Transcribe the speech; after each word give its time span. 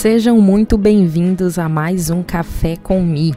Sejam 0.00 0.40
muito 0.40 0.78
bem-vindos 0.78 1.58
a 1.58 1.68
mais 1.68 2.08
um 2.08 2.22
Café 2.22 2.74
com 2.74 3.02
Mi. 3.02 3.34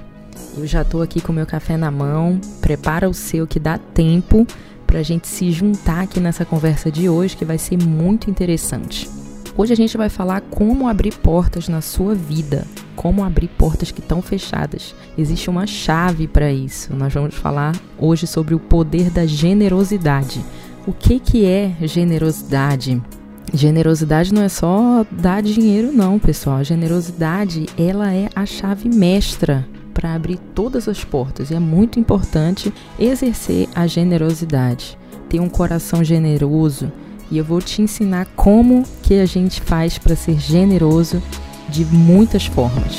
Eu 0.57 0.65
já 0.65 0.81
tô 0.81 1.01
aqui 1.01 1.19
com 1.19 1.33
meu 1.33 1.45
café 1.45 1.75
na 1.75 1.91
mão. 1.91 2.39
Prepara 2.61 3.09
o 3.09 3.13
seu 3.13 3.45
que 3.45 3.59
dá 3.59 3.77
tempo 3.77 4.47
para 4.87 4.99
a 4.99 5.03
gente 5.03 5.27
se 5.27 5.51
juntar 5.51 6.03
aqui 6.03 6.21
nessa 6.21 6.45
conversa 6.45 6.89
de 6.89 7.09
hoje 7.09 7.35
que 7.35 7.43
vai 7.43 7.57
ser 7.57 7.77
muito 7.77 8.29
interessante. 8.29 9.09
Hoje 9.57 9.73
a 9.73 9.75
gente 9.75 9.97
vai 9.97 10.07
falar 10.07 10.39
como 10.39 10.87
abrir 10.87 11.13
portas 11.15 11.67
na 11.67 11.81
sua 11.81 12.15
vida, 12.15 12.65
como 12.95 13.25
abrir 13.25 13.49
portas 13.49 13.91
que 13.91 13.99
estão 13.99 14.21
fechadas. 14.21 14.95
Existe 15.17 15.49
uma 15.49 15.67
chave 15.67 16.29
para 16.29 16.49
isso. 16.49 16.95
Nós 16.95 17.13
vamos 17.13 17.35
falar 17.35 17.75
hoje 17.99 18.25
sobre 18.25 18.55
o 18.55 18.59
poder 18.59 19.09
da 19.09 19.25
generosidade. 19.25 20.39
O 20.87 20.93
que 20.93 21.19
que 21.19 21.45
é 21.45 21.75
generosidade? 21.81 23.01
Generosidade 23.51 24.33
não 24.33 24.43
é 24.43 24.49
só 24.49 25.05
dar 25.11 25.41
dinheiro, 25.41 25.91
não, 25.91 26.19
pessoal. 26.19 26.57
A 26.57 26.63
generosidade, 26.63 27.65
ela 27.77 28.13
é 28.13 28.29
a 28.35 28.45
chave 28.45 28.89
mestra 28.89 29.67
para 29.93 30.13
abrir 30.13 30.37
todas 30.53 30.87
as 30.87 31.03
portas 31.03 31.49
e 31.49 31.55
é 31.55 31.59
muito 31.59 31.99
importante 31.99 32.73
exercer 32.99 33.67
a 33.75 33.87
generosidade. 33.87 34.97
Ter 35.29 35.39
um 35.39 35.49
coração 35.49 36.03
generoso 36.03 36.91
e 37.29 37.37
eu 37.37 37.43
vou 37.43 37.61
te 37.61 37.81
ensinar 37.81 38.27
como 38.35 38.83
que 39.01 39.15
a 39.19 39.25
gente 39.25 39.61
faz 39.61 39.97
para 39.97 40.15
ser 40.15 40.39
generoso 40.39 41.21
de 41.69 41.85
muitas 41.85 42.45
formas. 42.45 42.97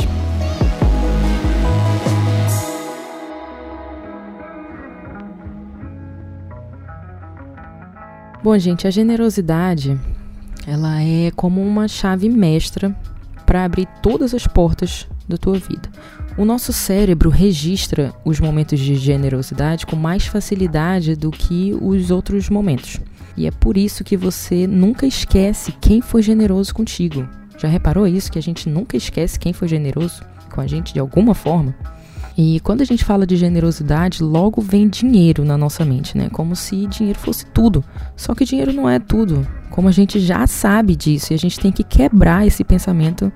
Bom, 8.43 8.59
gente, 8.59 8.87
a 8.87 8.91
generosidade 8.91 9.99
ela 10.67 11.03
é 11.03 11.31
como 11.31 11.63
uma 11.63 11.87
chave 11.89 12.29
mestra 12.29 12.95
para 13.45 13.65
abrir 13.65 13.87
todas 14.03 14.35
as 14.35 14.47
portas 14.47 15.07
da 15.29 15.37
tua 15.37 15.59
vida. 15.59 15.89
O 16.37 16.45
nosso 16.45 16.73
cérebro 16.73 17.31
registra 17.31 18.13
os 18.25 18.41
momentos 18.41 18.81
de 18.81 18.97
generosidade 18.97 19.87
com 19.87 19.95
mais 19.95 20.27
facilidade 20.27 21.15
do 21.15 21.31
que 21.31 21.77
os 21.81 22.11
outros 22.11 22.49
momentos. 22.49 23.01
E 23.37 23.47
é 23.47 23.51
por 23.51 23.77
isso 23.77 24.03
que 24.03 24.17
você 24.17 24.67
nunca 24.67 25.07
esquece 25.07 25.73
quem 25.81 26.01
foi 26.01 26.23
generoso 26.23 26.75
contigo. 26.75 27.29
Já 27.59 27.69
reparou 27.69 28.07
isso? 28.07 28.33
Que 28.33 28.39
a 28.39 28.43
gente 28.43 28.69
nunca 28.69 28.97
esquece 28.97 29.39
quem 29.39 29.53
foi 29.53 29.69
generoso 29.69 30.23
com 30.51 30.61
a 30.61 30.67
gente 30.67 30.93
de 30.93 31.01
alguma 31.01 31.35
forma? 31.35 31.75
E 32.37 32.59
quando 32.61 32.81
a 32.81 32.85
gente 32.85 33.05
fala 33.05 33.27
de 33.27 33.37
generosidade, 33.37 34.23
logo 34.23 34.61
vem 34.61 34.89
dinheiro 34.89 35.45
na 35.45 35.57
nossa 35.57 35.85
mente, 35.85 36.19
né? 36.19 36.29
Como 36.31 36.57
se 36.57 36.87
dinheiro 36.87 37.19
fosse 37.19 37.47
tudo. 37.47 37.85
Só 38.17 38.35
que 38.35 38.45
dinheiro 38.45 38.73
não 38.73 38.91
é 38.91 38.99
tudo. 38.99 39.47
Como 39.71 39.89
a 39.89 39.93
gente 39.93 40.19
já 40.19 40.47
sabe 40.47 40.97
disso 40.97 41.33
e 41.33 41.35
a 41.35 41.39
gente 41.39 41.61
tem 41.61 41.71
que 41.71 41.85
quebrar 41.85 42.47
esse 42.47 42.65
pensamento 42.65 43.33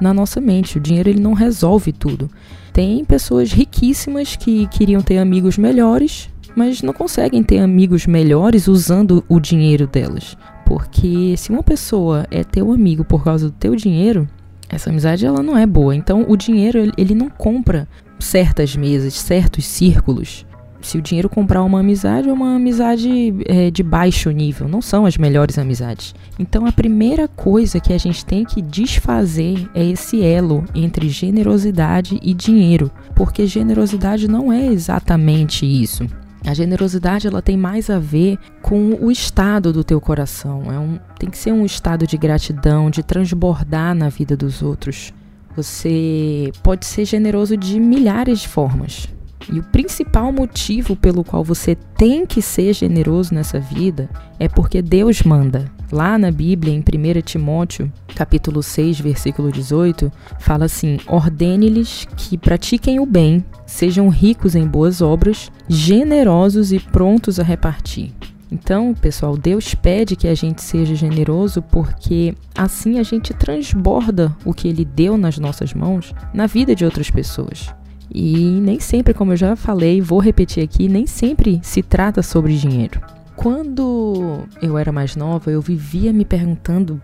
na 0.00 0.12
nossa 0.12 0.40
mente. 0.40 0.78
O 0.78 0.80
dinheiro 0.80 1.08
ele 1.08 1.20
não 1.20 1.32
resolve 1.32 1.92
tudo. 1.92 2.28
Tem 2.72 3.04
pessoas 3.04 3.52
riquíssimas 3.52 4.34
que 4.34 4.66
queriam 4.68 5.00
ter 5.00 5.18
amigos 5.18 5.56
melhores, 5.56 6.28
mas 6.56 6.82
não 6.82 6.92
conseguem 6.92 7.42
ter 7.42 7.58
amigos 7.58 8.06
melhores 8.06 8.66
usando 8.66 9.24
o 9.28 9.38
dinheiro 9.38 9.86
delas. 9.86 10.36
Porque 10.66 11.36
se 11.36 11.50
uma 11.50 11.62
pessoa 11.62 12.26
é 12.30 12.42
teu 12.42 12.72
amigo 12.72 13.04
por 13.04 13.22
causa 13.22 13.46
do 13.46 13.52
teu 13.52 13.76
dinheiro, 13.76 14.28
essa 14.68 14.90
amizade 14.90 15.26
ela 15.26 15.42
não 15.42 15.56
é 15.56 15.66
boa. 15.66 15.94
Então 15.94 16.24
o 16.28 16.36
dinheiro 16.36 16.92
ele 16.96 17.14
não 17.14 17.28
compra 17.28 17.88
certas 18.20 18.76
mesas, 18.76 19.14
certos 19.14 19.64
círculos. 19.66 20.46
Se 20.82 20.96
o 20.96 21.02
dinheiro 21.02 21.28
comprar 21.28 21.62
uma 21.62 21.80
amizade, 21.80 22.28
é 22.28 22.32
uma 22.32 22.56
amizade 22.56 23.34
é, 23.44 23.70
de 23.70 23.82
baixo 23.82 24.30
nível, 24.30 24.66
não 24.66 24.80
são 24.80 25.04
as 25.04 25.16
melhores 25.18 25.58
amizades. 25.58 26.14
Então, 26.38 26.64
a 26.64 26.72
primeira 26.72 27.28
coisa 27.28 27.78
que 27.78 27.92
a 27.92 27.98
gente 27.98 28.24
tem 28.24 28.44
que 28.44 28.62
desfazer 28.62 29.68
é 29.74 29.84
esse 29.84 30.24
elo 30.24 30.64
entre 30.74 31.08
generosidade 31.10 32.18
e 32.22 32.32
dinheiro, 32.32 32.90
porque 33.14 33.46
generosidade 33.46 34.26
não 34.26 34.50
é 34.50 34.66
exatamente 34.66 35.66
isso. 35.66 36.06
A 36.46 36.54
generosidade 36.54 37.26
ela 37.26 37.42
tem 37.42 37.56
mais 37.56 37.90
a 37.90 37.98
ver 37.98 38.38
com 38.62 38.96
o 39.00 39.10
estado 39.10 39.72
do 39.72 39.84
teu 39.84 40.00
coração. 40.00 40.62
É 40.72 40.78
um, 40.78 40.98
tem 41.18 41.28
que 41.28 41.36
ser 41.36 41.52
um 41.52 41.66
estado 41.66 42.06
de 42.06 42.16
gratidão, 42.16 42.90
de 42.90 43.02
transbordar 43.02 43.94
na 43.94 44.08
vida 44.08 44.34
dos 44.34 44.62
outros. 44.62 45.12
Você 45.56 46.52
pode 46.62 46.86
ser 46.86 47.04
generoso 47.04 47.56
de 47.56 47.78
milhares 47.80 48.40
de 48.40 48.48
formas. 48.48 49.08
E 49.52 49.58
o 49.58 49.64
principal 49.64 50.30
motivo 50.32 50.94
pelo 50.94 51.24
qual 51.24 51.42
você 51.42 51.74
tem 51.74 52.24
que 52.24 52.40
ser 52.40 52.72
generoso 52.72 53.34
nessa 53.34 53.58
vida 53.58 54.08
é 54.38 54.48
porque 54.48 54.80
Deus 54.80 55.22
manda. 55.22 55.70
Lá 55.90 56.16
na 56.16 56.30
Bíblia, 56.30 56.72
em 56.72 56.78
1 56.78 57.20
Timóteo, 57.22 57.92
capítulo 58.14 58.62
6, 58.62 59.00
versículo 59.00 59.50
18, 59.50 60.12
fala 60.38 60.66
assim: 60.66 60.98
Ordene-lhes 61.06 62.06
que 62.16 62.38
pratiquem 62.38 63.00
o 63.00 63.06
bem, 63.06 63.44
sejam 63.66 64.08
ricos 64.08 64.54
em 64.54 64.66
boas 64.66 65.02
obras, 65.02 65.50
generosos 65.68 66.72
e 66.72 66.78
prontos 66.78 67.40
a 67.40 67.42
repartir. 67.42 68.12
Então, 68.50 68.92
pessoal, 68.94 69.36
Deus 69.36 69.74
pede 69.74 70.16
que 70.16 70.26
a 70.26 70.34
gente 70.34 70.62
seja 70.62 70.94
generoso 70.94 71.62
porque 71.62 72.34
assim 72.54 72.98
a 72.98 73.02
gente 73.02 73.32
transborda 73.32 74.36
o 74.44 74.52
que 74.52 74.66
Ele 74.66 74.84
deu 74.84 75.16
nas 75.16 75.38
nossas 75.38 75.72
mãos 75.72 76.12
na 76.34 76.46
vida 76.46 76.74
de 76.74 76.84
outras 76.84 77.10
pessoas. 77.10 77.72
E 78.12 78.36
nem 78.60 78.80
sempre, 78.80 79.14
como 79.14 79.32
eu 79.32 79.36
já 79.36 79.54
falei, 79.54 80.00
vou 80.00 80.18
repetir 80.18 80.64
aqui, 80.64 80.88
nem 80.88 81.06
sempre 81.06 81.60
se 81.62 81.80
trata 81.80 82.22
sobre 82.22 82.56
dinheiro. 82.56 83.00
Quando 83.36 84.40
eu 84.60 84.76
era 84.76 84.90
mais 84.90 85.14
nova, 85.14 85.50
eu 85.50 85.62
vivia 85.62 86.12
me 86.12 86.24
perguntando 86.24 87.00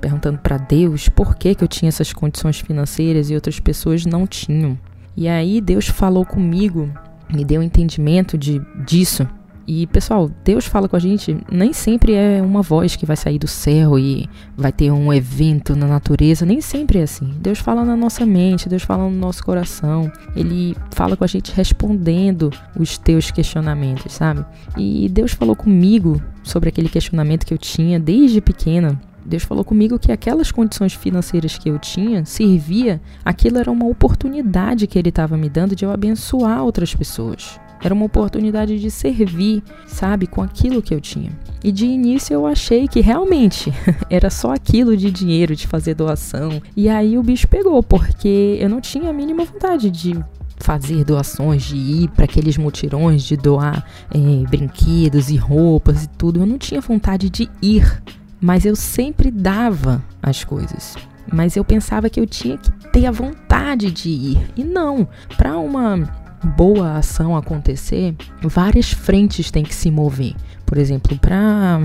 perguntando 0.00 0.38
para 0.38 0.58
Deus 0.58 1.08
por 1.08 1.34
que, 1.36 1.54
que 1.54 1.64
eu 1.64 1.68
tinha 1.68 1.88
essas 1.88 2.12
condições 2.12 2.60
financeiras 2.60 3.28
e 3.28 3.34
outras 3.34 3.58
pessoas 3.58 4.04
não 4.04 4.26
tinham. 4.26 4.78
E 5.16 5.26
aí 5.26 5.60
Deus 5.60 5.88
falou 5.88 6.24
comigo, 6.24 6.88
me 7.32 7.44
deu 7.44 7.62
entendimento 7.62 8.38
de, 8.38 8.60
disso, 8.84 9.26
e, 9.66 9.86
pessoal, 9.88 10.30
Deus 10.44 10.64
fala 10.66 10.88
com 10.88 10.94
a 10.94 11.00
gente, 11.00 11.36
nem 11.50 11.72
sempre 11.72 12.14
é 12.14 12.40
uma 12.40 12.62
voz 12.62 12.94
que 12.94 13.04
vai 13.04 13.16
sair 13.16 13.38
do 13.38 13.48
céu 13.48 13.98
e 13.98 14.28
vai 14.56 14.70
ter 14.70 14.92
um 14.92 15.12
evento 15.12 15.74
na 15.74 15.88
natureza, 15.88 16.46
nem 16.46 16.60
sempre 16.60 17.00
é 17.00 17.02
assim. 17.02 17.34
Deus 17.40 17.58
fala 17.58 17.84
na 17.84 17.96
nossa 17.96 18.24
mente, 18.24 18.68
Deus 18.68 18.84
fala 18.84 19.04
no 19.04 19.16
nosso 19.16 19.44
coração. 19.44 20.10
Ele 20.36 20.76
fala 20.92 21.16
com 21.16 21.24
a 21.24 21.26
gente 21.26 21.52
respondendo 21.52 22.50
os 22.78 22.96
teus 22.96 23.32
questionamentos, 23.32 24.12
sabe? 24.12 24.44
E 24.76 25.08
Deus 25.08 25.32
falou 25.32 25.56
comigo 25.56 26.22
sobre 26.44 26.68
aquele 26.68 26.88
questionamento 26.88 27.44
que 27.44 27.52
eu 27.52 27.58
tinha 27.58 27.98
desde 27.98 28.40
pequena. 28.40 29.00
Deus 29.24 29.42
falou 29.42 29.64
comigo 29.64 29.98
que 29.98 30.12
aquelas 30.12 30.52
condições 30.52 30.94
financeiras 30.94 31.58
que 31.58 31.68
eu 31.68 31.80
tinha 31.80 32.24
servia, 32.24 33.00
aquilo 33.24 33.58
era 33.58 33.72
uma 33.72 33.86
oportunidade 33.86 34.86
que 34.86 34.96
ele 34.96 35.08
estava 35.08 35.36
me 35.36 35.48
dando 35.48 35.74
de 35.74 35.84
eu 35.84 35.90
abençoar 35.90 36.62
outras 36.62 36.94
pessoas. 36.94 37.58
Era 37.82 37.94
uma 37.94 38.06
oportunidade 38.06 38.78
de 38.78 38.90
servir, 38.90 39.62
sabe, 39.86 40.26
com 40.26 40.42
aquilo 40.42 40.82
que 40.82 40.94
eu 40.94 41.00
tinha. 41.00 41.30
E 41.62 41.72
de 41.72 41.86
início 41.86 42.34
eu 42.34 42.46
achei 42.46 42.86
que 42.86 43.00
realmente 43.00 43.72
era 44.08 44.30
só 44.30 44.52
aquilo 44.52 44.96
de 44.96 45.10
dinheiro, 45.10 45.56
de 45.56 45.66
fazer 45.66 45.94
doação. 45.94 46.60
E 46.76 46.88
aí 46.88 47.18
o 47.18 47.22
bicho 47.22 47.48
pegou, 47.48 47.82
porque 47.82 48.56
eu 48.60 48.68
não 48.68 48.80
tinha 48.80 49.10
a 49.10 49.12
mínima 49.12 49.44
vontade 49.44 49.90
de 49.90 50.18
fazer 50.58 51.04
doações, 51.04 51.64
de 51.64 51.76
ir 51.76 52.08
para 52.10 52.24
aqueles 52.24 52.56
mutirões, 52.56 53.22
de 53.22 53.36
doar 53.36 53.84
é, 54.10 54.48
brinquedos 54.48 55.30
e 55.30 55.36
roupas 55.36 56.04
e 56.04 56.08
tudo. 56.08 56.40
Eu 56.40 56.46
não 56.46 56.58
tinha 56.58 56.80
vontade 56.80 57.28
de 57.28 57.48
ir, 57.62 58.02
mas 58.40 58.64
eu 58.64 58.74
sempre 58.74 59.30
dava 59.30 60.02
as 60.22 60.44
coisas. 60.44 60.96
Mas 61.32 61.56
eu 61.56 61.64
pensava 61.64 62.08
que 62.08 62.20
eu 62.20 62.26
tinha 62.26 62.56
que 62.56 62.70
ter 62.90 63.06
a 63.06 63.10
vontade 63.10 63.90
de 63.90 64.08
ir. 64.08 64.50
E 64.56 64.64
não, 64.64 65.08
para 65.36 65.58
uma 65.58 66.25
boa 66.46 66.96
ação 66.96 67.36
acontecer, 67.36 68.14
várias 68.42 68.92
frentes 68.92 69.50
têm 69.50 69.64
que 69.64 69.74
se 69.74 69.90
mover. 69.90 70.34
Por 70.64 70.78
exemplo, 70.78 71.16
para 71.18 71.80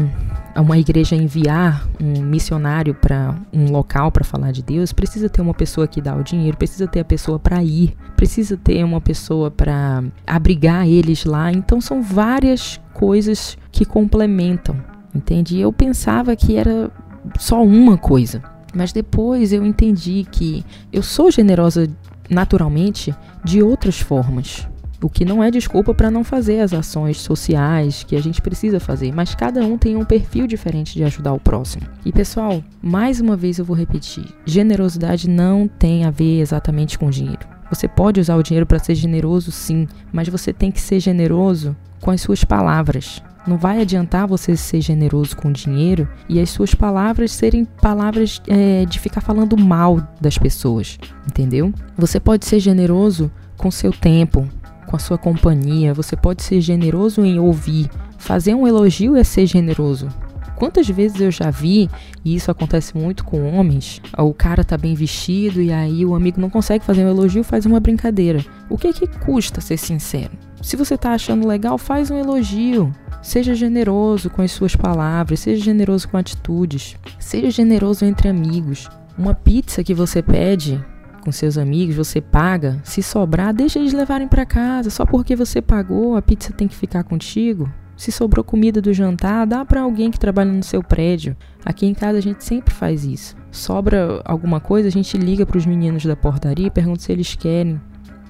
uma 0.56 0.78
igreja 0.78 1.16
enviar 1.16 1.88
um 2.02 2.22
missionário 2.22 2.96
para 2.96 3.36
um 3.54 3.72
local 3.72 4.12
para 4.12 4.24
falar 4.24 4.52
de 4.52 4.64
Deus, 4.64 4.92
precisa 4.92 5.30
ter 5.30 5.42
uma 5.42 5.54
pessoa 5.54 5.88
que 5.88 6.02
dá 6.02 6.16
o 6.16 6.24
dinheiro, 6.24 6.58
precisa 6.58 6.88
ter 6.88 7.02
a 7.02 7.06
pessoa 7.06 7.38
para 7.38 7.64
ir, 7.64 7.96
precisa 8.16 8.58
ter 8.58 8.84
uma 8.84 9.00
pessoa 9.00 9.52
para 9.52 10.04
abrigar 10.26 10.88
eles 10.88 11.26
lá. 11.26 11.52
Então 11.52 11.80
são 11.80 12.02
várias 12.02 12.80
coisas 12.94 13.58
que 13.72 13.86
complementam, 13.86 14.76
entende? 15.14 15.60
Eu 15.60 15.72
pensava 15.72 16.36
que 16.36 16.56
era 16.56 16.90
só 17.38 17.64
uma 17.64 17.98
coisa. 17.98 18.42
Mas 18.74 18.94
depois 18.94 19.52
eu 19.52 19.66
entendi 19.66 20.26
que 20.32 20.66
eu 20.94 21.04
sou 21.04 21.30
generosa 21.30 21.90
naturalmente 22.32 23.14
de 23.44 23.62
outras 23.62 24.00
formas. 24.00 24.68
O 25.04 25.10
que 25.10 25.26
não 25.26 25.44
é 25.44 25.50
desculpa 25.50 25.96
para 25.96 26.12
não 26.12 26.24
fazer 26.24 26.60
as 26.60 26.74
ações 26.74 27.18
sociais 27.18 28.04
que 28.04 28.16
a 28.16 28.22
gente 28.22 28.40
precisa 28.40 28.80
fazer, 28.80 29.12
mas 29.12 29.34
cada 29.34 29.62
um 29.62 29.76
tem 29.76 29.96
um 29.96 30.06
perfil 30.06 30.46
diferente 30.46 30.94
de 30.94 31.04
ajudar 31.04 31.34
o 31.34 31.40
próximo. 31.40 31.88
E 32.06 32.12
pessoal, 32.12 32.64
mais 32.82 33.20
uma 33.20 33.36
vez 33.36 33.58
eu 33.58 33.66
vou 33.66 33.76
repetir: 33.76 34.26
generosidade 34.46 35.28
não 35.28 35.68
tem 35.68 36.06
a 36.06 36.12
ver 36.12 36.40
exatamente 36.40 37.00
com 37.00 37.10
dinheiro. 37.10 37.48
Você 37.72 37.88
pode 37.88 38.20
usar 38.20 38.36
o 38.36 38.44
dinheiro 38.44 38.66
para 38.66 38.80
ser 38.80 38.94
generoso, 38.94 39.52
sim, 39.52 39.88
mas 40.12 40.28
você 40.28 40.54
tem 40.54 40.72
que 40.72 40.82
ser 40.82 41.00
generoso 41.00 41.76
com 42.00 42.12
as 42.12 42.22
suas 42.22 42.44
palavras, 42.44 43.24
Não 43.46 43.58
vai 43.58 43.82
adiantar 43.82 44.28
você 44.28 44.56
ser 44.56 44.82
generoso 44.82 45.36
com 45.36 45.52
dinheiro 45.52 46.08
e 46.30 46.40
as 46.40 46.50
suas 46.50 46.76
palavras 46.76 47.32
serem 47.32 47.66
palavras 47.66 48.42
é, 48.48 48.86
de 48.86 49.00
ficar 49.00 49.22
falando 49.22 49.58
mal 49.58 50.00
das 50.20 50.38
pessoas, 50.38 51.00
entendeu? 51.28 51.74
Você 51.98 52.20
pode 52.20 52.46
ser 52.46 52.60
generoso 52.60 53.32
com 53.58 53.72
seu 53.72 53.92
tempo, 53.92 54.48
com 54.86 54.96
a 54.96 55.00
sua 55.00 55.18
companhia, 55.18 55.94
você 55.94 56.16
pode 56.16 56.44
ser 56.44 56.62
generoso 56.62 57.26
em 57.26 57.40
ouvir. 57.40 57.90
Fazer 58.18 58.54
um 58.54 58.68
elogio 58.68 59.16
é 59.16 59.24
ser 59.24 59.48
generoso. 59.48 60.08
Quantas 60.56 60.88
vezes 60.88 61.20
eu 61.20 61.32
já 61.32 61.50
vi, 61.50 61.90
e 62.24 62.36
isso 62.36 62.52
acontece 62.52 62.96
muito 62.96 63.24
com 63.26 63.52
homens, 63.52 64.00
o 64.16 64.32
cara 64.32 64.64
tá 64.64 64.78
bem 64.78 64.94
vestido 64.94 65.60
e 65.60 65.72
aí 65.72 66.06
o 66.06 66.14
amigo 66.14 66.40
não 66.40 66.52
consegue 66.52 66.86
fazer 66.86 67.04
um 67.04 67.10
elogio, 67.10 67.44
faz 67.44 67.66
uma 67.66 67.80
brincadeira. 67.80 68.46
O 68.70 68.78
que 68.78 68.90
é 68.90 68.94
que 68.94 69.08
custa 69.08 69.60
ser 69.60 69.78
sincero? 69.78 70.30
Se 70.62 70.76
você 70.76 70.96
tá 70.96 71.14
achando 71.14 71.48
legal, 71.48 71.80
faz 71.80 72.12
um 72.12 72.18
elogio. 72.18 72.94
Seja 73.22 73.54
generoso 73.54 74.30
com 74.30 74.42
as 74.42 74.52
suas 74.52 74.76
palavras, 74.76 75.42
seja 75.42 75.64
generoso 75.64 76.10
com 76.10 76.18
atitudes, 76.18 76.98
seja 77.20 77.52
generoso 77.52 78.04
entre 78.04 78.28
amigos. 78.28 78.90
Uma 79.18 79.36
pizza 79.36 79.84
que 79.84 79.94
você 79.94 80.22
pede 80.22 80.84
com 81.24 81.32
seus 81.32 81.58
amigos, 81.58 81.96
você 81.96 82.20
paga, 82.20 82.80
se 82.84 83.04
sobrar, 83.04 83.54
deixa 83.54 83.78
eles 83.78 83.94
levarem 83.94 84.28
para 84.28 84.46
casa. 84.46 84.90
Só 84.90 85.06
porque 85.06 85.36
você 85.36 85.62
pagou, 85.62 86.18
a 86.18 86.22
pizza 86.22 86.52
tem 86.52 86.68
que 86.68 86.76
ficar 86.76 87.04
contigo. 87.04 87.72
Se 87.96 88.12
sobrou 88.12 88.44
comida 88.44 88.82
do 88.82 88.92
jantar, 88.92 89.46
dá 89.46 89.64
para 89.64 89.82
alguém 89.82 90.10
que 90.10 90.20
trabalha 90.20 90.52
no 90.52 90.64
seu 90.64 90.82
prédio. 90.82 91.38
Aqui 91.64 91.86
em 91.86 91.94
casa 91.94 92.18
a 92.18 92.22
gente 92.22 92.44
sempre 92.44 92.74
faz 92.74 93.06
isso. 93.06 93.36
Sobra 93.52 94.22
alguma 94.26 94.60
coisa, 94.60 94.88
a 94.88 94.92
gente 94.92 95.16
liga 95.18 95.46
para 95.46 95.60
os 95.60 95.68
meninos 95.68 96.04
da 96.04 96.16
portaria 96.16 96.66
e 96.66 96.72
pergunta 96.72 97.02
se 97.02 97.12
eles 97.12 97.36
querem. 97.36 97.80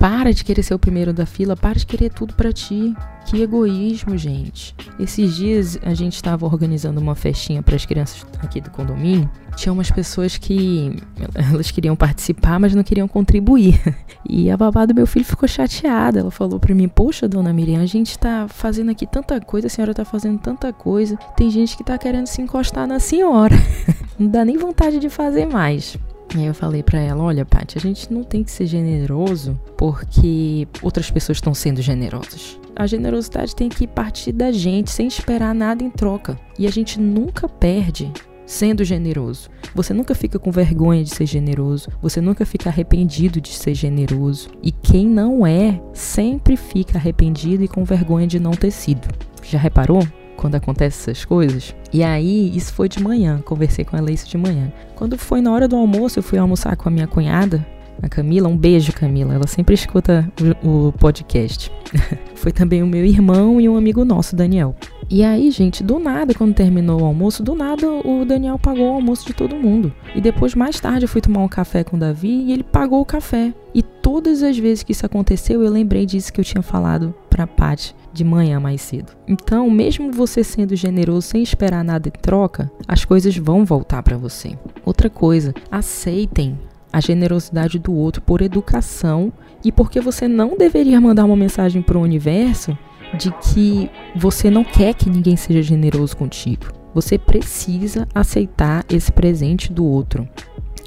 Para 0.02 0.34
de 0.34 0.44
querer 0.44 0.64
ser 0.64 0.74
o 0.74 0.80
primeiro 0.80 1.14
da 1.14 1.28
fila, 1.28 1.56
para 1.56 1.78
de 1.78 1.86
querer 1.86 2.12
tudo 2.12 2.34
para 2.34 2.52
ti. 2.52 2.96
Que 3.24 3.40
egoísmo, 3.40 4.18
gente. 4.18 4.76
Esses 5.00 5.36
dias 5.36 5.78
a 5.84 5.94
gente 5.94 6.16
estava 6.16 6.44
organizando 6.44 7.00
uma 7.00 7.14
festinha 7.14 7.62
para 7.62 7.76
as 7.76 7.86
crianças 7.86 8.26
aqui 8.40 8.60
do 8.60 8.72
condomínio. 8.72 9.30
Tinha 9.56 9.72
umas 9.72 9.92
pessoas 9.92 10.40
que 10.40 10.96
elas 11.36 11.70
queriam 11.70 11.96
participar, 11.96 12.60
mas 12.60 12.74
não 12.74 12.82
queriam 12.82 13.08
contribuir. 13.08 13.80
E 14.28 14.50
a 14.50 14.58
babá 14.58 14.86
do 14.86 14.96
meu 14.96 15.06
filho 15.06 15.26
ficou 15.26 15.48
chateada. 15.48 16.20
Ela 16.20 16.32
falou 16.32 16.60
para 16.60 16.74
mim: 16.74 16.88
"Poxa, 16.88 17.28
dona 17.28 17.54
Miriam, 17.54 17.82
a 17.82 17.86
gente 17.86 18.18
tá 18.18 18.48
fazendo 18.50 18.90
aqui 18.90 19.06
tanta 19.06 19.40
coisa, 19.40 19.68
a 19.68 19.70
senhora 19.70 19.94
tá 19.94 20.04
fazendo 20.04 20.40
tanta 20.40 20.74
coisa. 20.74 21.16
Tem 21.38 21.52
gente 21.52 21.78
que 21.78 21.84
tá 21.84 21.96
querendo 21.96 22.26
se 22.26 22.42
encostar 22.42 22.88
na 22.88 23.00
senhora. 23.00 23.56
não 24.18 24.28
dá 24.28 24.44
nem 24.44 24.58
vontade 24.58 24.98
de 24.98 25.10
fazer 25.10 25.46
mais." 25.46 25.96
Aí 26.36 26.46
eu 26.46 26.54
falei 26.54 26.82
para 26.84 27.00
ela: 27.00 27.24
olha, 27.24 27.46
Paty, 27.46 27.78
a 27.78 27.82
gente 27.82 28.12
não 28.12 28.24
tem 28.24 28.44
que 28.44 28.52
ser 28.52 28.66
generoso 28.66 29.60
porque 29.78 30.68
outras 30.82 31.12
pessoas 31.12 31.38
estão 31.38 31.54
sendo 31.54 31.82
generosas. 31.82 32.60
A 32.76 32.88
generosidade 32.88 33.56
tem 33.56 33.70
que 33.70 33.86
partir 33.86 34.32
da 34.32 34.52
gente, 34.52 34.92
sem 34.92 35.08
esperar 35.08 35.54
nada 35.54 35.84
em 35.84 35.90
troca. 35.90 36.40
E 36.58 36.66
a 36.66 36.72
gente 36.72 37.00
nunca 37.00 37.48
perde 37.48 38.12
sendo 38.46 38.84
generoso. 38.84 39.50
Você 39.74 39.94
nunca 39.94 40.14
fica 40.14 40.38
com 40.38 40.52
vergonha 40.52 41.04
de 41.04 41.10
ser 41.10 41.26
generoso, 41.26 41.90
você 42.02 42.20
nunca 42.20 42.46
fica 42.46 42.70
arrependido 42.70 43.40
de 43.40 43.50
ser 43.50 43.74
generoso. 43.74 44.50
E 44.62 44.72
quem 44.72 45.08
não 45.08 45.46
é, 45.46 45.82
sempre 45.94 46.58
fica 46.58 46.98
arrependido 46.98 47.64
e 47.64 47.68
com 47.68 47.84
vergonha 47.84 48.28
de 48.28 48.40
não 48.40 48.52
ter 48.52 48.72
sido. 48.72 49.08
Já 49.44 49.58
reparou? 49.58 50.06
Quando 50.42 50.56
acontecem 50.56 51.12
essas 51.12 51.24
coisas. 51.24 51.76
E 51.94 52.02
aí, 52.04 52.52
isso 52.56 52.74
foi 52.74 52.90
de 52.90 53.02
manhã, 53.02 53.40
conversei 53.46 53.86
com 53.86 53.96
ela 53.96 54.12
isso 54.12 54.28
de 54.28 54.38
manhã. 54.38 54.74
Quando 54.96 55.16
foi 55.16 55.40
na 55.40 55.52
hora 55.52 55.68
do 55.68 55.76
almoço, 55.76 56.18
eu 56.18 56.24
fui 56.24 56.40
almoçar 56.40 56.76
com 56.76 56.90
a 56.90 56.92
minha 56.92 57.06
cunhada, 57.06 57.64
a 58.02 58.10
Camila. 58.10 58.50
Um 58.50 58.58
beijo, 58.58 58.92
Camila. 58.92 59.36
Ela 59.36 59.46
sempre 59.46 59.76
escuta 59.76 60.28
o, 60.64 60.88
o 60.88 60.92
podcast. 60.94 61.72
foi 62.34 62.52
também 62.52 62.82
o 62.82 62.88
meu 62.88 63.06
irmão 63.06 63.62
e 63.62 63.70
um 63.70 63.78
amigo 63.78 64.04
nosso, 64.04 64.36
Daniel. 64.36 64.76
E 65.08 65.24
aí, 65.24 65.52
gente, 65.52 65.84
do 65.84 66.00
nada, 66.00 66.34
quando 66.34 66.56
terminou 66.56 67.02
o 67.02 67.06
almoço, 67.06 67.44
do 67.44 67.54
nada 67.54 67.88
o 67.88 68.26
Daniel 68.26 68.58
pagou 68.58 68.90
o 68.90 68.94
almoço 68.94 69.28
de 69.28 69.34
todo 69.34 69.56
mundo. 69.56 69.94
E 70.16 70.22
depois, 70.22 70.56
mais 70.56 70.80
tarde, 70.80 71.06
eu 71.06 71.10
fui 71.10 71.22
tomar 71.22 71.42
um 71.42 71.48
café 71.48 71.84
com 71.84 71.98
o 71.98 72.00
Davi 72.00 72.46
e 72.46 72.52
ele 72.52 72.64
pagou 72.64 73.00
o 73.00 73.06
café. 73.06 73.54
E 73.76 73.84
todas 73.84 74.42
as 74.42 74.58
vezes 74.58 74.84
que 74.84 74.94
isso 74.94 75.06
aconteceu, 75.06 75.62
eu 75.62 75.72
lembrei 75.72 76.06
disso 76.06 76.34
que 76.34 76.42
eu 76.42 76.46
tinha 76.46 76.64
falado 76.64 77.14
pra 77.30 77.46
Paty 77.46 77.94
de 78.14 78.24
manhã 78.24 78.60
mais 78.60 78.82
cedo. 78.82 79.14
Então, 79.28 79.70
mesmo 79.70 80.12
você 80.12 80.44
sendo 80.44 80.76
generoso 80.76 81.28
sem 81.28 81.44
esperar 81.44 81.84
nada 81.84 82.10
em 82.10 82.12
troca, 82.12 82.72
as 82.88 83.06
coisas 83.06 83.36
vão 83.38 83.66
voltar 83.66 84.04
para 84.04 84.18
você. 84.18 84.58
Outra 84.86 85.10
coisa, 85.10 85.54
aceitem 85.72 86.58
a 86.92 87.00
generosidade 87.00 87.80
do 87.80 87.94
outro 87.94 88.22
por 88.22 88.42
educação 88.42 89.32
e 89.64 89.72
porque 89.72 90.02
você 90.02 90.28
não 90.28 90.58
deveria 90.58 91.00
mandar 91.00 91.26
uma 91.26 91.36
mensagem 91.36 91.82
para 91.82 91.98
o 91.98 92.02
universo 92.02 92.78
de 93.18 93.32
que 93.32 93.90
você 94.16 94.50
não 94.50 94.64
quer 94.64 94.94
que 94.94 95.10
ninguém 95.10 95.36
seja 95.36 95.62
generoso 95.62 96.16
contigo. 96.18 96.68
Você 96.94 97.18
precisa 97.18 98.08
aceitar 98.14 98.86
esse 98.90 99.12
presente 99.12 99.72
do 99.72 99.86
outro. 99.86 100.28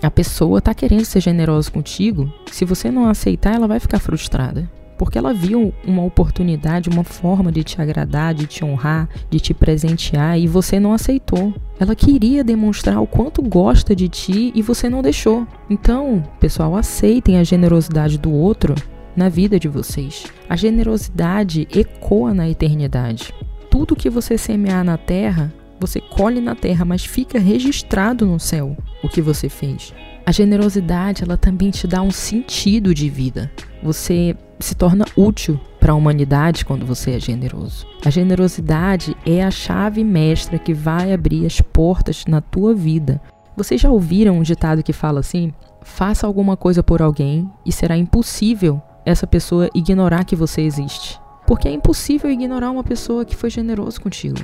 A 0.03 0.11
pessoa 0.11 0.59
está 0.59 0.75
querendo 0.75 1.05
ser 1.05 1.21
generosa 1.21 1.71
contigo. 1.71 2.31
Se 2.51 2.65
você 2.65 2.91
não 2.91 3.09
aceitar, 3.09 3.55
ela 3.55 3.67
vai 3.67 3.81
ficar 3.81 3.99
frustrada. 3.99 4.69
Porque 4.97 5.19
ela 5.19 5.35
viu 5.35 5.73
uma 5.85 6.05
oportunidade, 6.05 6.89
uma 6.89 7.05
forma 7.05 7.51
de 7.51 7.65
te 7.65 7.81
agradar, 7.81 8.35
de 8.35 8.47
te 8.47 8.65
honrar, 8.65 9.09
de 9.29 9.41
te 9.41 9.53
presentear 9.53 10.39
e 10.39 10.47
você 10.47 10.79
não 10.79 10.93
aceitou. 10.93 11.53
Ela 11.79 11.95
queria 11.95 12.45
demonstrar 12.45 13.01
o 13.01 13.07
quanto 13.07 13.43
gosta 13.43 13.95
de 13.95 14.09
ti 14.09 14.53
e 14.55 14.63
você 14.63 14.89
não 14.89 15.03
deixou. 15.03 15.47
Então, 15.69 16.23
pessoal, 16.39 16.77
aceitem 16.77 17.39
a 17.39 17.45
generosidade 17.45 18.19
do 18.19 18.33
outro 18.33 18.75
na 19.17 19.29
vida 19.29 19.59
de 19.59 19.69
vocês. 19.69 20.27
A 20.49 20.57
generosidade 20.57 21.67
ecoa 21.75 22.33
na 22.33 22.49
eternidade. 22.49 23.33
Tudo 23.71 23.97
que 23.97 24.09
você 24.09 24.39
semear 24.39 24.85
na 24.85 24.97
terra, 24.97 25.53
você 25.81 26.01
colhe 26.01 26.41
na 26.41 26.55
terra, 26.55 26.85
mas 26.85 27.05
fica 27.05 27.39
registrado 27.39 28.25
no 28.27 28.39
céu 28.39 28.77
o 29.03 29.09
que 29.09 29.21
você 29.21 29.49
fez. 29.49 29.93
A 30.27 30.33
generosidade, 30.33 31.23
ela 31.23 31.37
também 31.37 31.71
te 31.71 31.87
dá 31.87 32.01
um 32.01 32.11
sentido 32.11 32.95
de 32.95 33.11
vida. 33.11 33.53
Você 33.83 34.35
se 34.59 34.75
torna 34.75 35.05
útil 35.15 35.61
para 35.79 35.93
a 35.93 35.95
humanidade 35.95 36.65
quando 36.65 36.87
você 36.87 37.11
é 37.13 37.21
generoso. 37.21 37.87
A 38.03 38.09
generosidade 38.09 39.15
é 39.27 39.45
a 39.45 39.51
chave 39.51 40.03
mestra 40.03 40.59
que 40.59 40.73
vai 40.73 41.13
abrir 41.13 41.45
as 41.45 41.61
portas 41.61 42.25
na 42.27 42.41
tua 42.41 42.75
vida. 42.75 43.21
Vocês 43.55 43.79
já 43.79 43.91
ouviram 43.91 44.39
um 44.39 44.43
ditado 44.43 44.83
que 44.83 44.95
fala 44.95 45.21
assim: 45.21 45.53
faça 45.83 46.27
alguma 46.27 46.57
coisa 46.57 46.83
por 46.83 47.03
alguém 47.03 47.47
e 47.67 47.71
será 47.71 47.95
impossível 47.95 48.81
essa 49.05 49.27
pessoa 49.27 49.69
ignorar 49.75 50.25
que 50.25 50.35
você 50.35 50.63
existe. 50.63 51.21
Porque 51.47 51.69
é 51.69 51.73
impossível 51.73 52.31
ignorar 52.31 52.71
uma 52.71 52.83
pessoa 52.83 53.27
que 53.27 53.37
foi 53.37 53.51
generoso 53.51 54.01
contigo. 54.01 54.41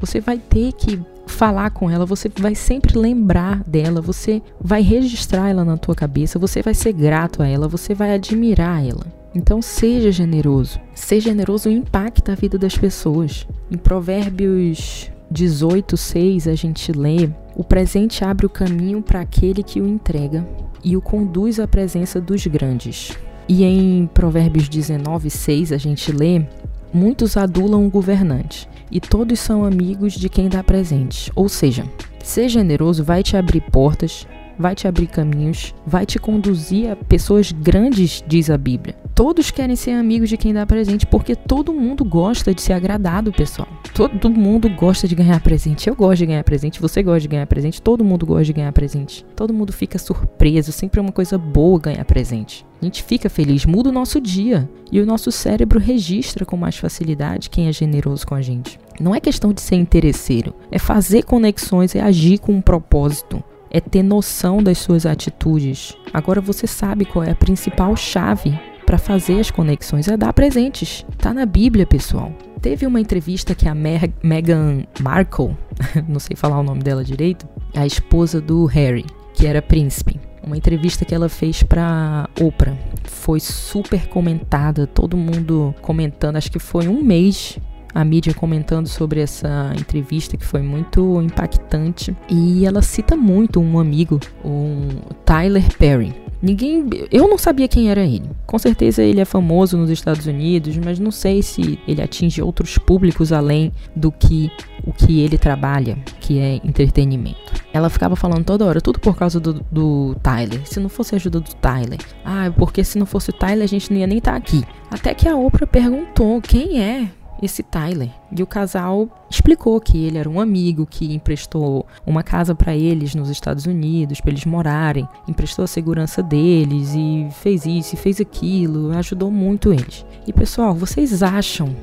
Você 0.00 0.20
vai 0.20 0.38
ter 0.38 0.72
que 0.72 1.00
falar 1.26 1.70
com 1.70 1.90
ela, 1.90 2.06
você 2.06 2.30
vai 2.38 2.54
sempre 2.54 2.98
lembrar 2.98 3.62
dela, 3.64 4.00
você 4.00 4.42
vai 4.60 4.82
registrar 4.82 5.48
ela 5.48 5.64
na 5.64 5.76
tua 5.76 5.94
cabeça, 5.94 6.38
você 6.38 6.62
vai 6.62 6.74
ser 6.74 6.92
grato 6.92 7.42
a 7.42 7.46
ela, 7.46 7.68
você 7.68 7.94
vai 7.94 8.14
admirar 8.14 8.84
ela. 8.84 9.06
Então 9.34 9.60
seja 9.60 10.10
generoso. 10.10 10.80
Ser 10.94 11.20
generoso 11.20 11.68
impacta 11.68 12.32
a 12.32 12.34
vida 12.34 12.58
das 12.58 12.76
pessoas. 12.76 13.46
Em 13.70 13.76
Provérbios 13.76 15.10
18, 15.30 15.96
6, 15.96 16.48
a 16.48 16.54
gente 16.54 16.92
lê: 16.92 17.28
O 17.54 17.62
presente 17.62 18.24
abre 18.24 18.46
o 18.46 18.50
caminho 18.50 19.02
para 19.02 19.20
aquele 19.20 19.62
que 19.62 19.80
o 19.80 19.86
entrega 19.86 20.46
e 20.82 20.96
o 20.96 21.02
conduz 21.02 21.60
à 21.60 21.68
presença 21.68 22.20
dos 22.20 22.46
grandes. 22.46 23.16
E 23.48 23.64
em 23.64 24.06
Provérbios 24.12 24.68
19, 24.68 25.30
6, 25.30 25.72
a 25.72 25.76
gente 25.76 26.10
lê: 26.10 26.46
Muitos 26.92 27.36
adulam 27.36 27.86
o 27.86 27.90
governante, 27.90 28.68
e 28.90 29.00
todos 29.00 29.38
são 29.40 29.64
amigos 29.64 30.14
de 30.14 30.28
quem 30.28 30.48
dá 30.48 30.64
presente. 30.64 31.30
Ou 31.34 31.48
seja, 31.48 31.84
ser 32.22 32.48
generoso 32.48 33.04
vai 33.04 33.22
te 33.22 33.36
abrir 33.36 33.60
portas, 33.60 34.26
vai 34.58 34.74
te 34.74 34.88
abrir 34.88 35.06
caminhos, 35.06 35.74
vai 35.86 36.04
te 36.04 36.18
conduzir 36.18 36.90
a 36.90 36.96
pessoas 36.96 37.52
grandes, 37.52 38.22
diz 38.26 38.50
a 38.50 38.58
Bíblia. 38.58 38.96
Todos 39.14 39.50
querem 39.50 39.76
ser 39.76 39.92
amigos 39.92 40.28
de 40.28 40.36
quem 40.36 40.52
dá 40.52 40.64
presente, 40.66 41.06
porque 41.06 41.34
todo 41.34 41.72
mundo 41.72 42.04
gosta 42.04 42.54
de 42.54 42.62
ser 42.62 42.72
agradado, 42.72 43.32
pessoal. 43.32 43.68
Todo 43.94 44.30
mundo 44.30 44.68
gosta 44.70 45.08
de 45.08 45.14
ganhar 45.14 45.40
presente. 45.40 45.88
Eu 45.88 45.96
gosto 45.96 46.18
de 46.18 46.26
ganhar 46.26 46.44
presente, 46.44 46.80
você 46.80 47.02
gosta 47.02 47.20
de 47.20 47.28
ganhar 47.28 47.46
presente, 47.46 47.82
todo 47.82 48.04
mundo 48.04 48.24
gosta 48.26 48.44
de 48.44 48.52
ganhar 48.52 48.72
presente. 48.72 49.24
Todo 49.34 49.52
mundo 49.52 49.72
fica 49.72 49.98
surpreso, 49.98 50.72
sempre 50.72 51.00
é 51.00 51.02
uma 51.02 51.12
coisa 51.12 51.36
boa 51.36 51.80
ganhar 51.80 52.04
presente. 52.04 52.64
A 52.80 52.84
gente 52.84 53.02
fica 53.02 53.28
feliz, 53.28 53.66
muda 53.66 53.88
o 53.88 53.92
nosso 53.92 54.20
dia 54.20 54.68
e 54.92 55.00
o 55.00 55.06
nosso 55.06 55.32
cérebro 55.32 55.80
registra 55.80 56.46
com 56.46 56.56
mais 56.56 56.76
facilidade 56.76 57.50
quem 57.50 57.66
é 57.66 57.72
generoso 57.72 58.24
com 58.24 58.36
a 58.36 58.40
gente. 58.40 58.78
Não 59.00 59.14
é 59.14 59.20
questão 59.20 59.52
de 59.52 59.60
ser 59.60 59.74
interesseiro, 59.76 60.54
é 60.70 60.78
fazer 60.78 61.24
conexões, 61.24 61.94
é 61.96 62.00
agir 62.00 62.38
com 62.38 62.52
um 62.52 62.60
propósito 62.60 63.42
é 63.70 63.80
ter 63.80 64.02
noção 64.02 64.62
das 64.62 64.78
suas 64.78 65.06
atitudes. 65.06 65.96
Agora 66.12 66.40
você 66.40 66.66
sabe 66.66 67.04
qual 67.04 67.24
é 67.24 67.30
a 67.30 67.36
principal 67.36 67.94
chave 67.96 68.58
para 68.88 68.96
fazer 68.96 69.38
as 69.38 69.50
conexões, 69.50 70.08
é 70.08 70.16
dar 70.16 70.32
presentes. 70.32 71.04
Tá 71.18 71.34
na 71.34 71.44
Bíblia, 71.44 71.86
pessoal. 71.86 72.32
Teve 72.62 72.86
uma 72.86 72.98
entrevista 72.98 73.54
que 73.54 73.68
a 73.68 73.74
Meg 73.74 74.14
Meghan 74.22 74.84
Markle, 75.00 75.54
não 76.08 76.18
sei 76.18 76.34
falar 76.34 76.58
o 76.58 76.62
nome 76.62 76.82
dela 76.82 77.04
direito, 77.04 77.46
a 77.74 77.86
esposa 77.86 78.40
do 78.40 78.64
Harry, 78.64 79.04
que 79.34 79.46
era 79.46 79.60
príncipe. 79.60 80.18
Uma 80.42 80.56
entrevista 80.56 81.04
que 81.04 81.14
ela 81.14 81.28
fez 81.28 81.62
para 81.62 82.30
Oprah. 82.40 82.74
Foi 83.04 83.38
super 83.38 84.08
comentada, 84.08 84.86
todo 84.86 85.16
mundo 85.16 85.74
comentando. 85.82 86.36
Acho 86.36 86.50
que 86.50 86.58
foi 86.58 86.88
um 86.88 87.02
mês 87.02 87.58
a 87.98 88.04
mídia 88.04 88.32
comentando 88.32 88.86
sobre 88.86 89.20
essa 89.20 89.72
entrevista 89.76 90.36
que 90.36 90.44
foi 90.46 90.62
muito 90.62 91.20
impactante. 91.20 92.16
E 92.30 92.64
ela 92.64 92.80
cita 92.80 93.16
muito 93.16 93.58
um 93.60 93.76
amigo, 93.76 94.20
o 94.44 94.86
Tyler 95.24 95.64
Perry. 95.76 96.14
Ninguém. 96.40 96.88
Eu 97.10 97.26
não 97.26 97.36
sabia 97.36 97.66
quem 97.66 97.90
era 97.90 98.04
ele. 98.04 98.30
Com 98.46 98.56
certeza 98.56 99.02
ele 99.02 99.20
é 99.20 99.24
famoso 99.24 99.76
nos 99.76 99.90
Estados 99.90 100.26
Unidos, 100.26 100.76
mas 100.76 101.00
não 101.00 101.10
sei 101.10 101.42
se 101.42 101.80
ele 101.88 102.00
atinge 102.00 102.40
outros 102.40 102.78
públicos 102.78 103.32
além 103.32 103.72
do 103.96 104.12
que 104.12 104.48
o 104.86 104.92
que 104.92 105.20
ele 105.20 105.36
trabalha, 105.36 105.98
que 106.20 106.38
é 106.38 106.60
entretenimento. 106.64 107.52
Ela 107.72 107.90
ficava 107.90 108.14
falando 108.14 108.44
toda 108.44 108.64
hora, 108.64 108.80
tudo 108.80 109.00
por 109.00 109.16
causa 109.16 109.40
do, 109.40 109.54
do 109.72 110.14
Tyler. 110.22 110.60
Se 110.64 110.78
não 110.78 110.88
fosse 110.88 111.16
a 111.16 111.16
ajuda 111.16 111.40
do 111.40 111.52
Tyler. 111.56 111.98
Ah, 112.24 112.52
porque 112.56 112.84
se 112.84 112.96
não 112.96 113.06
fosse 113.06 113.30
o 113.30 113.32
Tyler, 113.32 113.64
a 113.64 113.68
gente 113.68 113.92
não 113.92 113.98
ia 113.98 114.06
nem 114.06 114.18
estar 114.18 114.30
tá 114.30 114.36
aqui. 114.36 114.62
Até 114.88 115.12
que 115.14 115.28
a 115.28 115.36
Oprah 115.36 115.66
perguntou 115.66 116.40
quem 116.40 116.80
é 116.80 117.08
esse 117.42 117.62
Tyler. 117.62 118.10
E 118.30 118.42
o 118.42 118.46
casal 118.46 119.08
explicou 119.30 119.80
que 119.80 120.04
ele 120.04 120.18
era 120.18 120.28
um 120.28 120.40
amigo 120.40 120.86
que 120.86 121.14
emprestou 121.14 121.86
uma 122.06 122.22
casa 122.22 122.54
para 122.54 122.76
eles 122.76 123.14
nos 123.14 123.28
Estados 123.28 123.66
Unidos, 123.66 124.20
para 124.20 124.30
eles 124.30 124.44
morarem, 124.44 125.08
emprestou 125.26 125.64
a 125.64 125.68
segurança 125.68 126.22
deles 126.22 126.94
e 126.94 127.28
fez 127.40 127.66
isso 127.66 127.94
e 127.94 127.98
fez 127.98 128.20
aquilo, 128.20 128.96
ajudou 128.96 129.30
muito 129.30 129.72
eles. 129.72 130.04
E 130.26 130.32
pessoal, 130.32 130.74
vocês 130.74 131.22
acham 131.22 131.74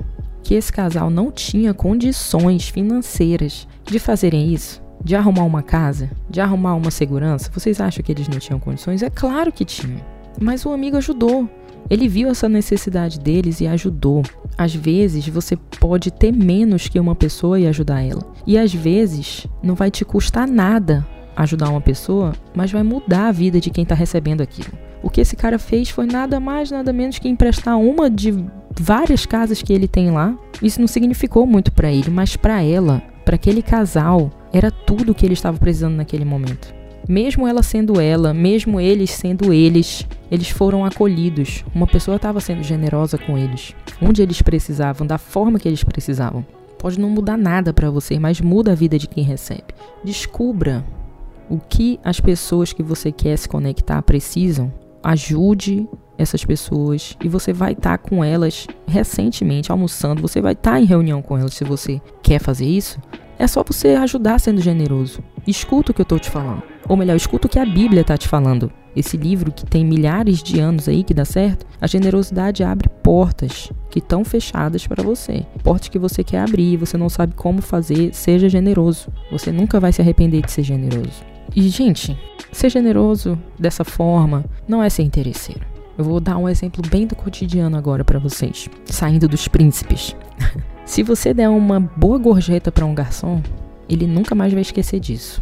que 0.44 0.54
esse 0.54 0.72
casal 0.72 1.10
não 1.10 1.32
tinha 1.32 1.74
condições 1.74 2.70
financeiras 2.70 3.68
de 3.84 3.98
fazerem 3.98 4.54
isso? 4.54 4.82
De 5.04 5.16
arrumar 5.16 5.44
uma 5.44 5.64
casa? 5.64 6.10
De 6.30 6.40
arrumar 6.40 6.76
uma 6.76 6.92
segurança? 6.92 7.52
Vocês 7.52 7.82
acham 7.82 8.04
que 8.04 8.12
eles 8.12 8.28
não 8.28 8.40
tinham 8.40 8.60
condições? 8.60 9.02
É 9.02 9.10
claro 9.10 9.52
que 9.52 9.66
tinham. 9.66 10.00
Mas 10.40 10.66
o 10.66 10.72
amigo 10.72 10.98
ajudou. 10.98 11.50
Ele 11.90 12.08
viu 12.08 12.30
essa 12.30 12.50
necessidade 12.50 13.20
deles 13.20 13.62
e 13.62 13.68
ajudou. 13.68 14.24
Às 14.58 14.74
vezes 14.74 15.28
você 15.28 15.56
pode 15.80 16.12
ter 16.12 16.32
menos 16.32 16.88
que 16.88 17.00
uma 17.00 17.16
pessoa 17.16 17.60
e 17.60 17.68
ajudar 17.68 18.02
ela. 18.02 18.22
E 18.48 18.58
às 18.58 18.74
vezes 18.74 19.48
não 19.62 19.76
vai 19.76 19.92
te 19.92 20.04
custar 20.04 20.48
nada 20.48 21.06
ajudar 21.36 21.70
uma 21.70 21.82
pessoa, 21.82 22.34
mas 22.56 22.72
vai 22.72 22.84
mudar 22.84 23.28
a 23.28 23.32
vida 23.32 23.60
de 23.60 23.70
quem 23.70 23.84
está 23.84 23.94
recebendo 23.94 24.42
aquilo. 24.42 24.72
O 25.04 25.10
que 25.10 25.22
esse 25.22 25.36
cara 25.36 25.60
fez 25.60 25.90
foi 25.90 26.06
nada 26.06 26.40
mais, 26.40 26.72
nada 26.72 26.92
menos 26.92 27.20
que 27.20 27.28
emprestar 27.28 27.78
uma 27.78 28.10
de 28.10 28.34
várias 28.80 29.26
casas 29.26 29.62
que 29.62 29.72
ele 29.72 29.88
tem 29.88 30.10
lá. 30.12 30.36
Isso 30.62 30.80
não 30.80 30.88
significou 30.88 31.46
muito 31.46 31.72
para 31.72 31.92
ele, 31.92 32.10
mas 32.10 32.36
para 32.36 32.64
ela, 32.64 33.04
para 33.24 33.36
aquele 33.36 33.62
casal, 33.62 34.32
era 34.52 34.72
tudo 34.72 35.12
o 35.12 35.16
que 35.16 35.26
ele 35.26 35.34
estava 35.34 35.58
precisando 35.58 35.96
naquele 35.96 36.26
momento. 36.26 36.74
Mesmo 37.08 37.48
ela 37.48 37.62
sendo 37.62 38.00
ela, 38.00 38.34
mesmo 38.34 38.80
eles 38.80 39.12
sendo 39.12 39.54
eles, 39.54 40.08
eles 40.32 40.50
foram 40.50 40.84
acolhidos. 40.84 41.64
Uma 41.74 41.86
pessoa 41.86 42.18
estava 42.18 42.40
sendo 42.40 42.64
generosa 42.64 43.18
com 43.18 43.38
eles, 43.38 43.76
onde 44.02 44.22
eles 44.22 44.42
precisavam, 44.42 45.06
da 45.06 45.18
forma 45.18 45.60
que 45.60 45.68
eles 45.68 45.84
precisavam. 45.84 46.46
Pode 46.80 47.00
não 47.00 47.10
mudar 47.10 47.38
nada 47.38 47.74
para 47.74 47.90
você, 47.90 48.20
mas 48.20 48.42
muda 48.42 48.72
a 48.72 48.76
vida 48.76 48.98
de 48.98 49.08
quem 49.08 49.24
recebe. 49.24 49.74
Descubra 50.04 50.86
o 51.50 51.60
que 51.60 52.00
as 52.04 52.20
pessoas 52.20 52.74
que 52.74 52.84
você 52.84 53.12
quer 53.12 53.38
se 53.38 53.48
conectar 53.48 54.02
precisam. 54.02 54.74
Ajude 55.04 55.88
essas 56.18 56.44
pessoas 56.44 57.16
e 57.24 57.28
você 57.28 57.54
vai 57.54 57.74
estar 57.74 57.98
tá 57.98 58.10
com 58.10 58.24
elas 58.24 58.68
recentemente 58.88 59.72
almoçando, 59.72 60.22
você 60.22 60.42
vai 60.42 60.54
estar 60.54 60.72
tá 60.72 60.80
em 60.80 60.86
reunião 60.86 61.22
com 61.22 61.38
elas 61.38 61.54
se 61.54 61.64
você 61.64 62.02
quer 62.24 62.40
fazer 62.40 62.66
isso. 62.66 63.00
É 63.38 63.48
só 63.48 63.64
você 63.64 63.90
ajudar 63.90 64.40
sendo 64.40 64.62
generoso. 64.62 65.22
Escuta 65.46 65.92
o 65.92 65.94
que 65.94 66.02
eu 66.02 66.04
estou 66.04 66.20
te 66.20 66.30
falando. 66.30 66.75
Ou 66.88 66.96
melhor, 66.96 67.16
escuta 67.16 67.48
o 67.48 67.50
que 67.50 67.60
a 67.60 67.66
Bíblia 67.66 68.02
está 68.02 68.18
te 68.18 68.28
falando. 68.28 68.72
Esse 68.96 69.18
livro 69.18 69.52
que 69.52 69.66
tem 69.66 69.84
milhares 69.84 70.42
de 70.42 70.60
anos 70.60 70.88
aí 70.88 71.04
que 71.04 71.14
dá 71.14 71.26
certo, 71.26 71.66
a 71.82 71.88
generosidade 71.88 72.64
abre 72.64 72.88
portas 73.04 73.72
que 73.90 74.00
estão 74.00 74.24
fechadas 74.24 74.88
para 74.88 75.04
você. 75.04 75.46
Portas 75.64 75.90
que 75.90 76.00
você 76.00 76.24
quer 76.24 76.40
abrir, 76.40 76.78
você 76.78 76.98
não 76.98 77.10
sabe 77.10 77.34
como 77.36 77.62
fazer, 77.62 78.14
seja 78.14 78.48
generoso. 78.48 79.10
Você 79.32 79.52
nunca 79.52 79.80
vai 79.80 79.92
se 79.92 80.02
arrepender 80.02 80.42
de 80.42 80.52
ser 80.52 80.64
generoso. 80.64 81.24
E, 81.54 81.68
gente, 81.70 82.18
ser 82.52 82.70
generoso 82.70 83.38
dessa 83.60 83.84
forma 83.84 84.46
não 84.68 84.82
é 84.82 84.90
ser 84.90 85.04
interesseiro. 85.04 85.62
Eu 85.98 86.04
vou 86.04 86.20
dar 86.20 86.38
um 86.38 86.48
exemplo 86.48 86.82
bem 86.90 87.06
do 87.08 87.16
cotidiano 87.16 87.78
agora 87.78 88.04
para 88.04 88.20
vocês, 88.20 88.70
saindo 88.86 89.28
dos 89.28 89.48
príncipes. 89.48 90.16
Se 90.86 91.04
você 91.04 91.34
der 91.34 91.50
uma 91.50 91.80
boa 91.80 92.18
gorjeta 92.18 92.72
para 92.72 92.86
um 92.86 92.94
garçom, 92.94 93.42
ele 93.90 94.06
nunca 94.06 94.36
mais 94.36 94.54
vai 94.54 94.62
esquecer 94.62 95.00
disso. 95.00 95.42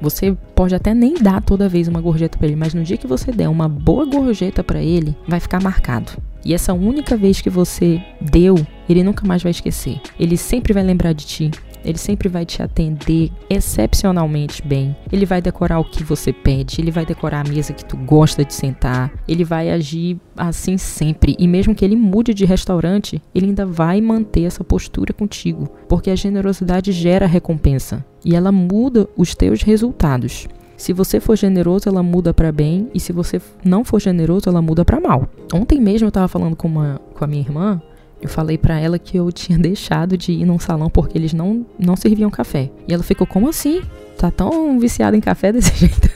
Você 0.00 0.36
pode 0.54 0.74
até 0.74 0.94
nem 0.94 1.14
dar 1.14 1.42
toda 1.42 1.68
vez 1.68 1.88
uma 1.88 2.00
gorjeta 2.00 2.38
para 2.38 2.46
ele, 2.46 2.56
mas 2.56 2.74
no 2.74 2.82
dia 2.82 2.96
que 2.96 3.06
você 3.06 3.30
der 3.30 3.48
uma 3.48 3.68
boa 3.68 4.06
gorjeta 4.06 4.64
para 4.64 4.82
ele, 4.82 5.14
vai 5.28 5.40
ficar 5.40 5.62
marcado. 5.62 6.12
E 6.44 6.54
essa 6.54 6.72
única 6.72 7.16
vez 7.16 7.40
que 7.40 7.50
você 7.50 8.02
deu, 8.20 8.54
ele 8.88 9.02
nunca 9.02 9.26
mais 9.26 9.42
vai 9.42 9.50
esquecer. 9.50 10.00
Ele 10.18 10.36
sempre 10.36 10.72
vai 10.72 10.82
lembrar 10.82 11.12
de 11.12 11.26
ti. 11.26 11.50
Ele 11.84 11.98
sempre 11.98 12.28
vai 12.28 12.44
te 12.44 12.62
atender 12.62 13.30
excepcionalmente 13.48 14.66
bem. 14.66 14.94
Ele 15.10 15.26
vai 15.26 15.40
decorar 15.40 15.78
o 15.80 15.84
que 15.84 16.04
você 16.04 16.32
pede, 16.32 16.80
ele 16.80 16.90
vai 16.90 17.06
decorar 17.06 17.46
a 17.46 17.48
mesa 17.48 17.72
que 17.72 17.84
tu 17.84 17.96
gosta 17.96 18.44
de 18.44 18.54
sentar. 18.54 19.12
Ele 19.26 19.44
vai 19.44 19.70
agir 19.70 20.18
assim 20.36 20.76
sempre. 20.76 21.36
E 21.38 21.46
mesmo 21.46 21.74
que 21.74 21.84
ele 21.84 21.96
mude 21.96 22.34
de 22.34 22.44
restaurante, 22.44 23.22
ele 23.34 23.46
ainda 23.46 23.66
vai 23.66 24.00
manter 24.00 24.44
essa 24.44 24.64
postura 24.64 25.12
contigo, 25.12 25.68
porque 25.88 26.10
a 26.10 26.16
generosidade 26.16 26.92
gera 26.92 27.26
recompensa 27.26 28.04
e 28.24 28.34
ela 28.34 28.52
muda 28.52 29.08
os 29.16 29.34
teus 29.34 29.62
resultados. 29.62 30.46
Se 30.80 30.94
você 30.94 31.20
for 31.20 31.36
generoso, 31.36 31.90
ela 31.90 32.02
muda 32.02 32.32
para 32.32 32.50
bem, 32.50 32.88
e 32.94 32.98
se 32.98 33.12
você 33.12 33.38
não 33.62 33.84
for 33.84 34.00
generoso, 34.00 34.48
ela 34.48 34.62
muda 34.62 34.82
para 34.82 34.98
mal. 34.98 35.28
Ontem 35.52 35.78
mesmo 35.78 36.08
eu 36.08 36.12
tava 36.12 36.26
falando 36.26 36.56
com 36.56 36.66
uma 36.66 36.98
com 37.12 37.22
a 37.22 37.26
minha 37.26 37.42
irmã 37.42 37.82
eu 38.20 38.28
falei 38.28 38.58
para 38.58 38.78
ela 38.78 38.98
que 38.98 39.16
eu 39.16 39.30
tinha 39.32 39.56
deixado 39.60 40.16
de 40.16 40.32
ir 40.32 40.44
num 40.44 40.58
salão 40.58 40.90
porque 40.90 41.16
eles 41.16 41.32
não, 41.32 41.64
não 41.78 41.96
serviam 41.96 42.30
café. 42.30 42.70
E 42.86 42.94
ela 42.94 43.02
ficou, 43.02 43.26
como 43.26 43.48
assim? 43.48 43.82
Tá 44.16 44.30
tão 44.30 44.78
viciada 44.78 45.16
em 45.16 45.20
café 45.20 45.50
desse 45.52 45.74
jeito? 45.74 46.10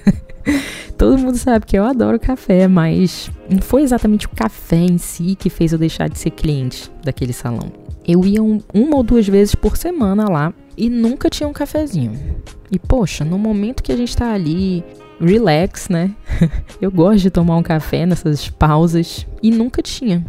Todo 0.96 1.18
mundo 1.18 1.37
sabe 1.37 1.66
que 1.66 1.76
eu 1.76 1.84
adoro 1.84 2.20
café, 2.20 2.68
mas 2.68 3.30
não 3.50 3.61
foi 3.61 3.82
exatamente 3.82 4.26
o 4.26 4.30
café 4.30 4.76
em 4.76 4.99
si 4.99 5.34
que 5.34 5.50
fez 5.50 5.73
eu 5.73 5.78
deixar 5.78 6.08
de 6.08 6.18
ser 6.18 6.30
cliente 6.30 6.90
daquele 7.02 7.32
salão. 7.32 7.73
Eu 8.06 8.25
ia 8.25 8.42
um, 8.42 8.61
uma 8.73 8.96
ou 8.96 9.02
duas 9.02 9.26
vezes 9.26 9.54
por 9.54 9.76
semana 9.76 10.28
lá 10.30 10.52
e 10.76 10.88
nunca 10.88 11.30
tinha 11.30 11.49
um 11.49 11.52
cafezinho. 11.52 12.12
E 12.70 12.78
poxa, 12.78 13.25
no 13.25 13.38
momento 13.38 13.82
que 13.82 13.90
a 13.90 13.96
gente 13.96 14.16
tá 14.16 14.32
ali, 14.32 14.84
relax, 15.20 15.88
né? 15.88 16.11
eu 16.80 16.90
gosto 16.90 17.23
de 17.23 17.30
tomar 17.30 17.56
um 17.56 17.62
café 17.62 18.06
nessas 18.06 18.49
pausas 18.49 19.26
e 19.42 19.50
nunca 19.50 19.82
tinha. 19.82 20.25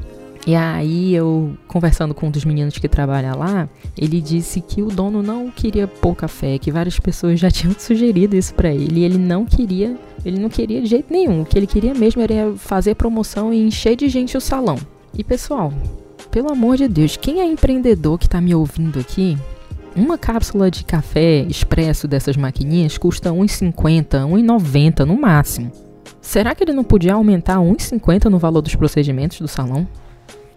E 0.45 0.53
aí 0.53 1.15
eu, 1.15 1.57
conversando 1.67 2.13
com 2.13 2.27
um 2.27 2.31
dos 2.31 2.45
meninos 2.45 2.77
que 2.77 2.87
trabalha 2.87 3.33
lá, 3.33 3.67
ele 3.97 4.21
disse 4.21 4.61
que 4.61 4.83
o 4.83 4.89
dono 4.89 5.23
não 5.23 5.49
queria 5.49 5.87
pôr 5.87 6.15
café, 6.15 6.59
que 6.59 6.71
várias 6.71 6.99
pessoas 6.99 7.39
já 7.39 7.49
tinham 7.51 7.73
sugerido 7.77 8.35
isso 8.35 8.53
para 8.53 8.69
ele, 8.69 8.99
e 8.99 9.03
ele 9.03 9.17
não 9.17 9.43
queria, 9.43 9.97
ele 10.23 10.39
não 10.39 10.49
queria 10.49 10.81
de 10.81 10.87
jeito 10.87 11.11
nenhum. 11.11 11.41
O 11.41 11.45
que 11.45 11.57
ele 11.57 11.65
queria 11.65 11.95
mesmo 11.95 12.21
era 12.21 12.53
fazer 12.57 12.93
promoção 12.93 13.51
e 13.51 13.65
encher 13.65 13.95
de 13.95 14.07
gente 14.07 14.37
o 14.37 14.41
salão. 14.41 14.77
E 15.17 15.23
pessoal, 15.23 15.73
pelo 16.29 16.51
amor 16.51 16.77
de 16.77 16.87
Deus, 16.87 17.17
quem 17.17 17.39
é 17.39 17.45
empreendedor 17.45 18.19
que 18.19 18.29
tá 18.29 18.39
me 18.39 18.53
ouvindo 18.53 18.99
aqui, 18.99 19.35
uma 19.95 20.17
cápsula 20.17 20.69
de 20.69 20.83
café 20.83 21.39
expresso 21.43 22.07
dessas 22.07 22.35
maquininhas 22.35 22.97
custa 22.97 23.31
1,50, 23.31 24.27
1,90 24.27 25.05
no 25.05 25.19
máximo. 25.19 25.71
Será 26.21 26.53
que 26.53 26.63
ele 26.63 26.73
não 26.73 26.83
podia 26.83 27.13
aumentar 27.13 27.57
1,50 27.57 28.25
no 28.25 28.37
valor 28.37 28.61
dos 28.61 28.75
procedimentos 28.75 29.39
do 29.39 29.47
salão? 29.47 29.87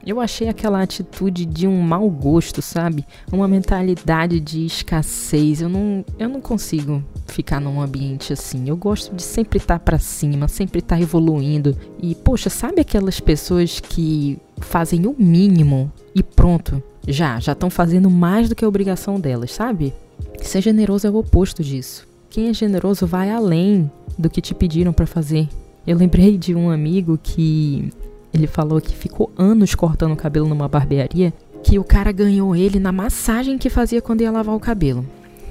Eu 0.06 0.20
achei 0.20 0.48
aquela 0.48 0.82
atitude 0.82 1.44
de 1.44 1.66
um 1.66 1.80
mau 1.80 2.08
gosto, 2.08 2.62
sabe? 2.62 3.04
Uma 3.30 3.48
mentalidade 3.48 4.40
de 4.40 4.64
escassez. 4.64 5.60
Eu 5.60 5.68
não, 5.68 6.04
eu 6.18 6.28
não 6.28 6.40
consigo 6.40 7.02
ficar 7.26 7.60
num 7.60 7.80
ambiente 7.80 8.32
assim. 8.32 8.68
Eu 8.68 8.76
gosto 8.76 9.14
de 9.14 9.22
sempre 9.22 9.58
estar 9.58 9.78
tá 9.78 9.84
para 9.84 9.98
cima, 9.98 10.48
sempre 10.48 10.78
estar 10.78 10.96
tá 10.96 11.02
evoluindo. 11.02 11.76
E 12.00 12.14
poxa, 12.14 12.48
sabe 12.48 12.80
aquelas 12.80 13.20
pessoas 13.20 13.80
que 13.80 14.38
fazem 14.60 15.06
o 15.06 15.14
mínimo 15.18 15.92
e 16.14 16.22
pronto, 16.22 16.82
já, 17.06 17.38
já 17.38 17.52
estão 17.52 17.70
fazendo 17.70 18.10
mais 18.10 18.48
do 18.48 18.54
que 18.54 18.64
a 18.64 18.68
obrigação 18.68 19.20
delas, 19.20 19.52
sabe? 19.52 19.92
Ser 20.40 20.62
generoso 20.62 21.06
é 21.06 21.10
o 21.10 21.16
oposto 21.16 21.62
disso. 21.62 22.06
Quem 22.30 22.48
é 22.48 22.54
generoso 22.54 23.06
vai 23.06 23.30
além 23.30 23.90
do 24.18 24.28
que 24.28 24.40
te 24.40 24.54
pediram 24.54 24.92
para 24.92 25.06
fazer. 25.06 25.48
Eu 25.86 25.96
lembrei 25.96 26.36
de 26.36 26.54
um 26.54 26.70
amigo 26.70 27.18
que 27.22 27.90
ele 28.32 28.46
falou 28.46 28.80
que 28.80 28.94
ficou 28.94 29.30
anos 29.36 29.74
cortando 29.74 30.12
o 30.12 30.16
cabelo 30.16 30.48
numa 30.48 30.68
barbearia, 30.68 31.32
que 31.62 31.78
o 31.78 31.84
cara 31.84 32.12
ganhou 32.12 32.54
ele 32.54 32.78
na 32.78 32.92
massagem 32.92 33.58
que 33.58 33.70
fazia 33.70 34.00
quando 34.00 34.20
ia 34.20 34.30
lavar 34.30 34.54
o 34.54 34.60
cabelo. 34.60 35.04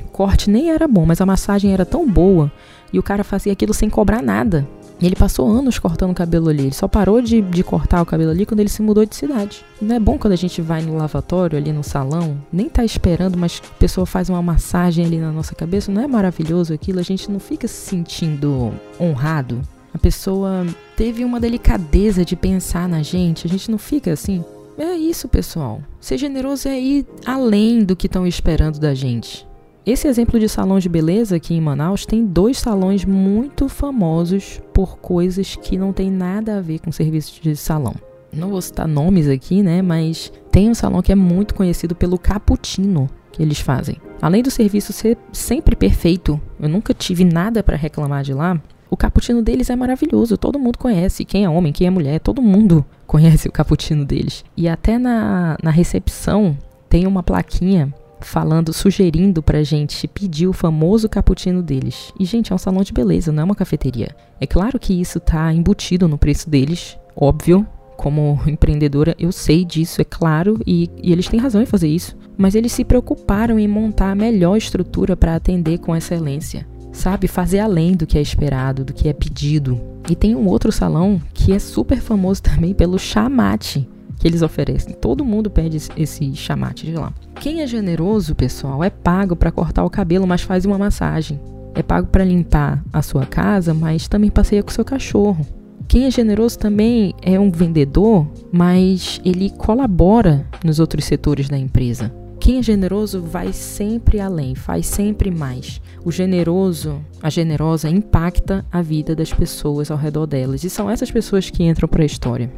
O 0.04 0.08
corte 0.08 0.50
nem 0.50 0.72
era 0.72 0.88
bom, 0.88 1.06
mas 1.06 1.22
a 1.22 1.26
massagem 1.26 1.74
era 1.74 1.86
tão 1.86 2.08
boa 2.10 2.52
e 2.92 3.00
o 3.00 3.04
cara 3.04 3.24
fazia 3.24 3.54
aquilo 3.54 3.74
sem 3.74 3.90
cobrar 3.90 4.22
nada. 4.22 4.68
E 5.00 5.06
ele 5.06 5.16
passou 5.16 5.48
anos 5.48 5.78
cortando 5.78 6.10
o 6.10 6.16
cabelo 6.16 6.50
ali. 6.50 6.64
Ele 6.64 6.74
só 6.74 6.88
parou 6.88 7.22
de, 7.22 7.40
de 7.40 7.64
cortar 7.64 8.02
o 8.02 8.06
cabelo 8.06 8.32
ali 8.32 8.48
quando 8.48 8.62
ele 8.62 8.70
se 8.70 8.82
mudou 8.82 9.06
de 9.06 9.16
cidade. 9.16 9.64
Não 9.80 9.96
é 9.96 10.00
bom 10.00 10.18
quando 10.18 10.34
a 10.34 10.38
gente 10.38 10.60
vai 10.60 10.82
no 10.82 10.98
lavatório, 10.98 11.56
ali 11.56 11.72
no 11.72 11.84
salão, 11.84 12.36
nem 12.52 12.68
tá 12.68 12.84
esperando, 12.84 13.38
mas 13.38 13.62
a 13.64 13.78
pessoa 13.78 14.08
faz 14.08 14.28
uma 14.28 14.42
massagem 14.42 15.06
ali 15.06 15.20
na 15.20 15.32
nossa 15.32 15.54
cabeça. 15.54 15.92
Não 15.92 16.02
é 16.02 16.08
maravilhoso 16.08 16.74
aquilo? 16.74 17.00
A 17.00 17.04
gente 17.04 17.30
não 17.30 17.40
fica 17.40 17.68
se 17.68 17.90
sentindo 17.90 18.74
honrado 19.00 19.62
a 19.98 20.00
pessoa 20.00 20.64
teve 20.96 21.26
uma 21.26 21.40
delicadeza 21.40 22.24
de 22.24 22.36
pensar 22.36 22.88
na 22.88 23.02
gente. 23.02 23.48
A 23.48 23.50
gente 23.50 23.72
não 23.72 23.80
fica 23.80 24.14
assim. 24.14 24.46
É 24.78 24.96
isso, 24.96 25.28
pessoal. 25.28 25.82
Ser 26.00 26.20
generoso 26.20 26.70
é 26.70 26.80
ir 26.80 27.06
além 27.26 27.84
do 27.84 27.96
que 27.96 28.06
estão 28.06 28.28
esperando 28.28 28.80
da 28.80 28.94
gente. 28.94 29.46
Esse 29.84 30.08
exemplo 30.08 30.40
de 30.40 30.48
salão 30.48 30.78
de 30.78 30.88
beleza 30.88 31.38
aqui 31.38 31.56
em 31.56 31.62
Manaus 31.62 32.06
tem 32.06 32.24
dois 32.24 32.60
salões 32.60 33.06
muito 33.06 33.68
famosos 33.68 34.62
por 34.72 35.00
coisas 35.00 35.56
que 35.56 35.78
não 35.78 35.92
tem 35.92 36.12
nada 36.12 36.58
a 36.58 36.62
ver 36.62 36.80
com 36.80 36.92
serviços 36.92 37.40
de 37.42 37.56
salão. 37.56 37.96
Não 38.32 38.50
vou 38.50 38.62
citar 38.62 38.88
nomes 38.88 39.28
aqui, 39.28 39.64
né? 39.64 39.82
Mas 39.82 40.32
tem 40.52 40.70
um 40.70 40.76
salão 40.76 41.02
que 41.02 41.12
é 41.12 41.16
muito 41.16 41.56
conhecido 41.56 41.96
pelo 41.96 42.20
cappuccino 42.20 43.10
que 43.32 43.42
eles 43.42 43.60
fazem. 43.60 43.98
Além 44.22 44.44
do 44.44 44.52
serviço 44.52 44.94
ser 44.94 45.18
sempre 45.32 45.76
perfeito, 45.76 46.40
eu 46.60 46.70
nunca 46.70 46.94
tive 46.94 47.24
nada 47.24 47.64
para 47.64 47.76
reclamar 47.76 48.24
de 48.24 48.34
lá. 48.34 48.62
O 48.90 48.98
cappuccino 48.98 49.42
deles 49.42 49.70
é 49.70 49.76
maravilhoso, 49.76 50.38
todo 50.38 50.60
mundo 50.60 50.78
conhece. 50.78 51.26
Quem 51.26 51.44
é 51.44 51.50
homem, 51.50 51.74
quem 51.74 51.88
é 51.88 51.90
mulher, 51.90 52.20
todo 52.20 52.42
mundo 52.42 52.86
conhece 53.06 53.48
o 53.48 53.52
cappuccino 53.52 54.06
deles. 54.06 54.46
E 54.56 54.68
até 54.68 54.98
na, 54.98 55.58
na 55.62 55.72
recepção 55.72 56.58
tem 56.90 57.06
uma 57.06 57.22
plaquinha 57.22 57.94
falando, 58.20 58.74
sugerindo 58.74 59.44
pra 59.44 59.64
gente 59.64 60.08
pedir 60.08 60.48
o 60.48 60.54
famoso 60.54 61.08
cappuccino 61.10 61.62
deles. 61.62 62.14
E, 62.20 62.26
gente, 62.26 62.52
é 62.52 62.56
um 62.56 62.58
salão 62.58 62.82
de 62.82 62.94
beleza, 62.94 63.32
não 63.32 63.42
é 63.42 63.46
uma 63.46 63.56
cafeteria. 63.56 64.16
É 64.40 64.48
claro 64.48 64.80
que 64.80 65.00
isso 65.00 65.20
tá 65.20 65.54
embutido 65.54 66.08
no 66.08 66.18
preço 66.18 66.50
deles, 66.50 66.98
óbvio. 67.16 67.66
Como 67.96 68.40
empreendedora, 68.46 69.16
eu 69.18 69.32
sei 69.32 69.66
disso, 69.66 70.00
é 70.02 70.04
claro, 70.04 70.60
e, 70.68 70.88
e 71.02 71.12
eles 71.12 71.28
têm 71.28 71.40
razão 71.40 71.62
em 71.62 71.66
fazer 71.66 71.88
isso. 71.88 72.16
Mas 72.38 72.54
eles 72.54 72.72
se 72.72 72.86
preocuparam 72.86 73.58
em 73.58 73.68
montar 73.68 74.12
a 74.12 74.16
melhor 74.16 74.56
estrutura 74.56 75.18
para 75.18 75.36
atender 75.36 75.80
com 75.80 75.96
excelência 75.96 76.68
sabe? 76.98 77.28
Fazer 77.28 77.60
além 77.60 77.94
do 77.94 78.06
que 78.06 78.18
é 78.18 78.22
esperado, 78.22 78.84
do 78.84 78.94
que 78.94 79.08
é 79.08 79.14
pedido. 79.14 79.80
E 80.10 80.16
tem 80.16 80.36
um 80.36 80.48
outro 80.48 80.72
salão 80.72 81.22
que 81.34 81.54
é 81.54 81.60
super 81.60 82.00
famoso 82.02 82.42
também 82.44 82.74
pelo 82.74 82.98
chamate 82.98 83.88
que 84.20 84.28
eles 84.28 84.42
oferecem. 84.42 84.94
Todo 84.94 85.24
mundo 85.24 85.50
pede 85.50 85.78
esse 85.96 86.36
chamate 86.36 86.86
de 86.86 86.94
lá. 86.94 87.14
Quem 87.36 87.62
é 87.62 87.68
generoso, 87.68 88.34
pessoal, 88.34 88.84
é 88.84 88.90
pago 88.90 89.36
para 89.36 89.52
cortar 89.52 89.86
o 89.86 89.90
cabelo, 89.90 90.26
mas 90.26 90.42
faz 90.42 90.66
uma 90.66 90.78
massagem. 90.78 91.40
É 91.76 91.84
pago 91.84 92.08
para 92.08 92.26
limpar 92.26 92.84
a 92.92 93.04
sua 93.04 93.26
casa, 93.26 93.74
mas 93.74 94.08
também 94.08 94.32
passeia 94.32 94.64
com 94.64 94.72
seu 94.72 94.84
cachorro. 94.84 95.46
Quem 95.88 96.06
é 96.06 96.12
generoso 96.12 96.58
também 96.58 97.14
é 97.22 97.40
um 97.40 97.52
vendedor, 97.52 98.28
mas 98.52 99.22
ele 99.24 99.52
colabora 99.52 100.46
nos 100.64 100.80
outros 100.80 101.06
setores 101.06 101.48
da 101.48 101.58
empresa. 101.58 102.12
Quem 102.48 102.60
é 102.60 102.64
generoso 102.64 103.22
vai 103.22 103.52
sempre 103.52 104.22
além, 104.22 104.56
faz 104.56 104.86
sempre 104.86 105.30
mais. 105.30 105.82
O 106.06 106.14
generoso, 106.14 107.02
a 107.22 107.30
generosa 107.30 107.90
impacta 107.90 108.66
a 108.72 108.82
vida 108.82 109.14
das 109.14 109.34
pessoas 109.34 109.92
ao 109.92 109.98
redor 109.98 110.26
delas 110.26 110.64
e 110.64 110.70
são 110.70 110.90
essas 110.90 111.12
pessoas 111.12 111.50
que 111.50 111.66
entram 111.66 111.90
para 111.90 112.04
a 112.04 112.06
história. 112.06 112.50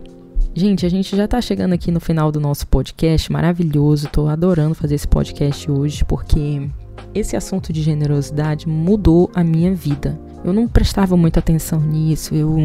Gente, 0.53 0.85
a 0.85 0.89
gente 0.89 1.15
já 1.15 1.25
está 1.25 1.41
chegando 1.41 1.73
aqui 1.73 1.89
no 1.89 1.99
final 1.99 2.31
do 2.31 2.39
nosso 2.39 2.67
podcast, 2.67 3.31
maravilhoso. 3.31 4.05
Estou 4.05 4.27
adorando 4.27 4.75
fazer 4.75 4.93
esse 4.93 5.07
podcast 5.07 5.71
hoje 5.71 6.05
porque 6.05 6.69
esse 7.15 7.35
assunto 7.35 7.73
de 7.73 7.81
generosidade 7.81 8.69
mudou 8.69 9.31
a 9.33 9.43
minha 9.43 9.73
vida. 9.73 10.19
Eu 10.45 10.53
não 10.53 10.67
prestava 10.67 11.17
muita 11.17 11.39
atenção 11.39 11.81
nisso, 11.81 12.35
eu 12.35 12.55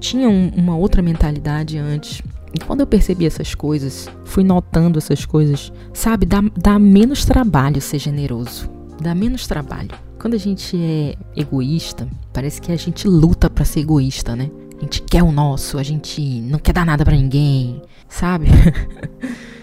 tinha 0.00 0.28
um, 0.28 0.48
uma 0.56 0.76
outra 0.76 1.00
mentalidade 1.00 1.78
antes. 1.78 2.20
E 2.54 2.58
quando 2.60 2.80
eu 2.80 2.86
percebi 2.86 3.26
essas 3.26 3.54
coisas, 3.54 4.08
fui 4.24 4.44
notando 4.44 4.98
essas 4.98 5.26
coisas, 5.26 5.72
sabe, 5.92 6.24
dá, 6.24 6.40
dá 6.56 6.78
menos 6.78 7.24
trabalho 7.24 7.80
ser 7.80 7.98
generoso. 7.98 8.70
Dá 9.00 9.14
menos 9.14 9.46
trabalho. 9.46 9.90
Quando 10.20 10.34
a 10.34 10.38
gente 10.38 10.76
é 10.76 11.16
egoísta, 11.36 12.08
parece 12.32 12.60
que 12.60 12.70
a 12.70 12.76
gente 12.76 13.08
luta 13.08 13.50
para 13.50 13.64
ser 13.64 13.80
egoísta, 13.80 14.36
né? 14.36 14.50
A 14.78 14.80
gente 14.82 15.02
quer 15.02 15.22
o 15.22 15.32
nosso, 15.32 15.78
a 15.78 15.82
gente 15.82 16.20
não 16.42 16.58
quer 16.58 16.72
dar 16.72 16.86
nada 16.86 17.04
para 17.04 17.16
ninguém, 17.16 17.82
sabe? 18.08 18.46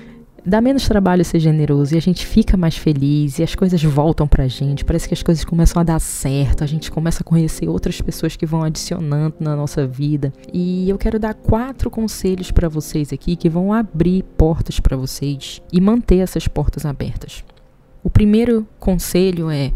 dá 0.45 0.59
menos 0.59 0.87
trabalho 0.87 1.23
ser 1.23 1.39
generoso 1.39 1.93
e 1.93 1.97
a 1.97 2.01
gente 2.01 2.25
fica 2.25 2.57
mais 2.57 2.75
feliz 2.75 3.39
e 3.39 3.43
as 3.43 3.55
coisas 3.55 3.81
voltam 3.83 4.27
pra 4.27 4.47
gente. 4.47 4.83
Parece 4.83 5.07
que 5.07 5.13
as 5.13 5.23
coisas 5.23 5.45
começam 5.45 5.79
a 5.79 5.83
dar 5.83 5.99
certo, 5.99 6.63
a 6.63 6.67
gente 6.67 6.91
começa 6.91 7.21
a 7.21 7.23
conhecer 7.23 7.67
outras 7.67 8.01
pessoas 8.01 8.35
que 8.35 8.45
vão 8.45 8.63
adicionando 8.63 9.35
na 9.39 9.55
nossa 9.55 9.85
vida. 9.85 10.33
E 10.51 10.89
eu 10.89 10.97
quero 10.97 11.19
dar 11.19 11.33
quatro 11.33 11.89
conselhos 11.89 12.51
para 12.51 12.67
vocês 12.67 13.13
aqui 13.13 13.35
que 13.35 13.49
vão 13.49 13.71
abrir 13.71 14.23
portas 14.37 14.79
para 14.79 14.97
vocês 14.97 15.61
e 15.71 15.79
manter 15.79 16.17
essas 16.17 16.47
portas 16.47 16.85
abertas. 16.85 17.43
O 18.03 18.09
primeiro 18.09 18.67
conselho 18.79 19.49
é 19.49 19.71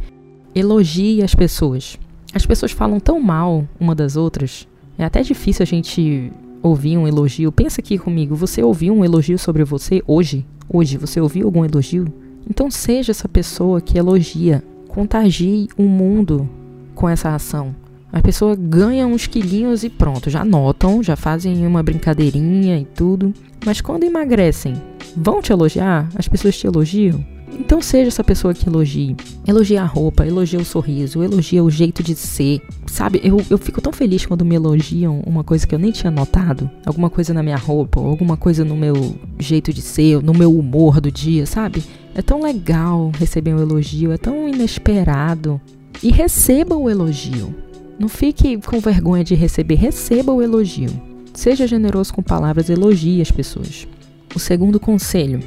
elogie 0.54 1.22
as 1.22 1.36
pessoas. 1.36 1.98
As 2.34 2.46
pessoas 2.46 2.72
falam 2.72 3.00
tão 3.00 3.20
mal 3.20 3.68
uma 3.80 3.94
das 3.94 4.16
outras. 4.16 4.68
É 4.98 5.04
até 5.04 5.22
difícil 5.22 5.64
a 5.64 5.66
gente 5.66 6.32
ouvir 6.68 6.98
um 6.98 7.08
elogio. 7.08 7.52
Pensa 7.52 7.80
aqui 7.80 7.98
comigo, 7.98 8.36
você 8.36 8.64
ouviu 8.64 8.94
um 8.94 9.06
elogio 9.06 9.38
sobre 9.38 9.64
você 9.64 10.02
hoje? 10.08 10.46
Hoje 10.68 10.98
você 10.98 11.22
ouviu 11.22 11.46
algum 11.46 11.64
elogio? 11.64 12.12
Então 12.50 12.72
seja 12.72 13.12
essa 13.12 13.30
pessoa 13.30 13.80
que 13.80 13.98
elogia. 13.98 14.64
Contagie 14.88 15.68
o 15.78 15.84
mundo 15.84 16.50
com 16.96 17.08
essa 17.08 17.36
ação. 17.36 17.76
A 18.12 18.22
pessoa 18.22 18.56
ganha 18.56 19.06
uns 19.06 19.28
quilinhos 19.28 19.84
e 19.84 19.90
pronto, 19.90 20.30
já 20.30 20.44
notam, 20.44 21.04
já 21.04 21.16
fazem 21.16 21.68
uma 21.68 21.84
brincadeirinha 21.84 22.80
e 22.80 22.86
tudo. 22.86 23.34
Mas 23.64 23.82
quando 23.82 24.04
emagrecem, 24.04 24.74
vão 25.16 25.42
te 25.42 25.52
elogiar? 25.52 26.10
As 26.16 26.28
pessoas 26.28 26.58
te 26.58 26.66
elogiam? 26.66 27.24
Então 27.60 27.82
seja 27.82 28.08
essa 28.08 28.24
pessoa 28.24 28.54
que 28.54 28.68
elogie. 28.68 29.16
Elogia 29.48 29.82
a 29.82 29.86
roupa, 29.86 30.26
elogia 30.26 30.60
o 30.60 30.66
sorriso, 30.66 31.24
elogia 31.24 31.64
o 31.64 31.70
jeito 31.70 32.02
de 32.02 32.16
ser. 32.16 32.62
Sabe, 32.96 33.20
eu, 33.26 33.42
eu 33.50 33.58
fico 33.58 33.82
tão 33.82 33.92
feliz 33.92 34.26
quando 34.26 34.46
me 34.46 34.56
elogiam 34.56 35.20
uma 35.26 35.44
coisa 35.44 35.68
que 35.68 35.76
eu 35.76 35.80
nem 35.80 35.92
tinha 35.92 36.10
notado. 36.10 36.72
Alguma 36.86 37.10
coisa 37.10 37.34
na 37.34 37.44
minha 37.44 37.58
roupa, 37.58 38.00
ou 38.00 38.08
alguma 38.08 38.38
coisa 38.38 38.64
no 38.64 38.74
meu 38.74 39.18
jeito 39.38 39.74
de 39.74 39.82
ser, 39.82 40.24
no 40.24 40.34
meu 40.34 40.58
humor 40.58 41.02
do 41.02 41.12
dia, 41.12 41.46
sabe? 41.46 41.84
É 42.16 42.22
tão 42.22 42.42
legal 42.42 43.12
receber 43.20 43.54
um 43.54 43.60
elogio, 43.60 44.14
é 44.14 44.18
tão 44.18 44.48
inesperado. 44.48 45.60
E 46.02 46.10
receba 46.10 46.78
o 46.78 46.90
elogio. 46.90 47.54
Não 48.00 48.08
fique 48.08 48.58
com 48.62 48.80
vergonha 48.80 49.26
de 49.26 49.36
receber, 49.36 49.76
receba 49.76 50.32
o 50.32 50.42
elogio. 50.42 50.90
Seja 51.34 51.68
generoso 51.68 52.14
com 52.14 52.24
palavras, 52.24 52.70
elogie 52.70 53.22
as 53.22 53.30
pessoas. 53.30 53.86
O 54.34 54.40
segundo 54.40 54.80
conselho 54.80 55.42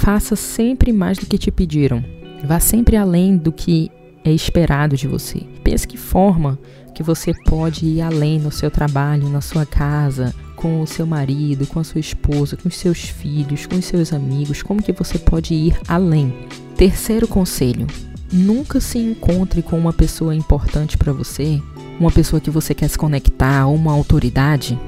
Faça 0.00 0.34
sempre 0.34 0.92
mais 0.92 1.18
do 1.18 1.26
que 1.26 1.36
te 1.36 1.50
pediram. 1.50 2.02
Vá 2.44 2.58
sempre 2.58 2.96
além 2.96 3.36
do 3.36 3.52
que 3.52 3.90
é 4.24 4.32
esperado 4.32 4.96
de 4.96 5.06
você. 5.06 5.42
Pense 5.62 5.86
que 5.86 5.96
forma 5.96 6.58
que 6.94 7.02
você 7.02 7.32
pode 7.32 7.86
ir 7.86 8.02
além 8.02 8.38
no 8.38 8.50
seu 8.50 8.70
trabalho, 8.70 9.28
na 9.28 9.40
sua 9.40 9.64
casa, 9.64 10.34
com 10.56 10.82
o 10.82 10.86
seu 10.86 11.06
marido, 11.06 11.66
com 11.66 11.80
a 11.80 11.84
sua 11.84 12.00
esposa, 12.00 12.56
com 12.56 12.68
os 12.68 12.76
seus 12.76 13.00
filhos, 13.00 13.66
com 13.66 13.76
os 13.76 13.84
seus 13.84 14.12
amigos, 14.12 14.62
como 14.62 14.82
que 14.82 14.92
você 14.92 15.18
pode 15.18 15.54
ir 15.54 15.78
além. 15.88 16.34
Terceiro 16.76 17.26
conselho: 17.26 17.86
nunca 18.30 18.80
se 18.80 18.98
encontre 18.98 19.62
com 19.62 19.78
uma 19.78 19.92
pessoa 19.92 20.34
importante 20.34 20.98
para 20.98 21.12
você, 21.12 21.60
uma 21.98 22.10
pessoa 22.10 22.40
que 22.40 22.50
você 22.50 22.74
quer 22.74 22.88
se 22.88 22.98
conectar, 22.98 23.66
uma 23.66 23.92
autoridade. 23.92 24.78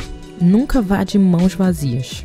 Nunca 0.41 0.83
vá 0.83 1.05
de 1.05 1.19
mãos 1.19 1.55
vazias. 1.55 2.25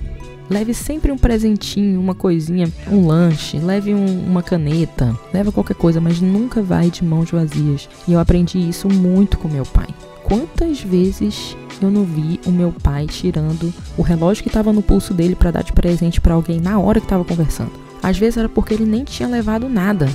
Leve 0.50 0.74
sempre 0.74 1.12
um 1.12 1.18
presentinho, 1.18 2.00
uma 2.00 2.16
coisinha, 2.16 2.72
um 2.90 3.06
lanche, 3.06 3.60
leve 3.60 3.94
um, 3.94 4.26
uma 4.26 4.42
caneta, 4.42 5.14
leve 5.34 5.52
qualquer 5.52 5.76
coisa, 5.76 6.00
mas 6.00 6.22
nunca 6.22 6.62
vai 6.62 6.90
de 6.90 7.04
mãos 7.04 7.32
vazias. 7.32 7.90
E 8.08 8.14
eu 8.14 8.20
aprendi 8.20 8.58
isso 8.58 8.88
muito 8.88 9.38
com 9.38 9.50
meu 9.50 9.66
pai. 9.66 9.88
Quantas 10.24 10.82
vezes 10.82 11.56
eu 11.82 11.92
não 11.92 12.04
vi 12.04 12.40
o 12.46 12.52
meu 12.52 12.72
pai 12.72 13.08
tirando 13.08 13.74
o 13.98 14.02
relógio 14.02 14.44
que 14.44 14.50
estava 14.50 14.72
no 14.72 14.82
pulso 14.82 15.14
dele 15.14 15.36
para 15.36 15.52
dar 15.52 15.64
de 15.64 15.74
presente 15.74 16.22
para 16.22 16.34
alguém 16.34 16.62
na 16.62 16.80
hora 16.80 17.00
que 17.00 17.06
estava 17.06 17.26
conversando? 17.26 17.72
Às 18.02 18.18
vezes 18.18 18.38
era 18.38 18.48
porque 18.48 18.74
ele 18.74 18.86
nem 18.86 19.04
tinha 19.04 19.28
levado 19.28 19.68
nada, 19.68 20.08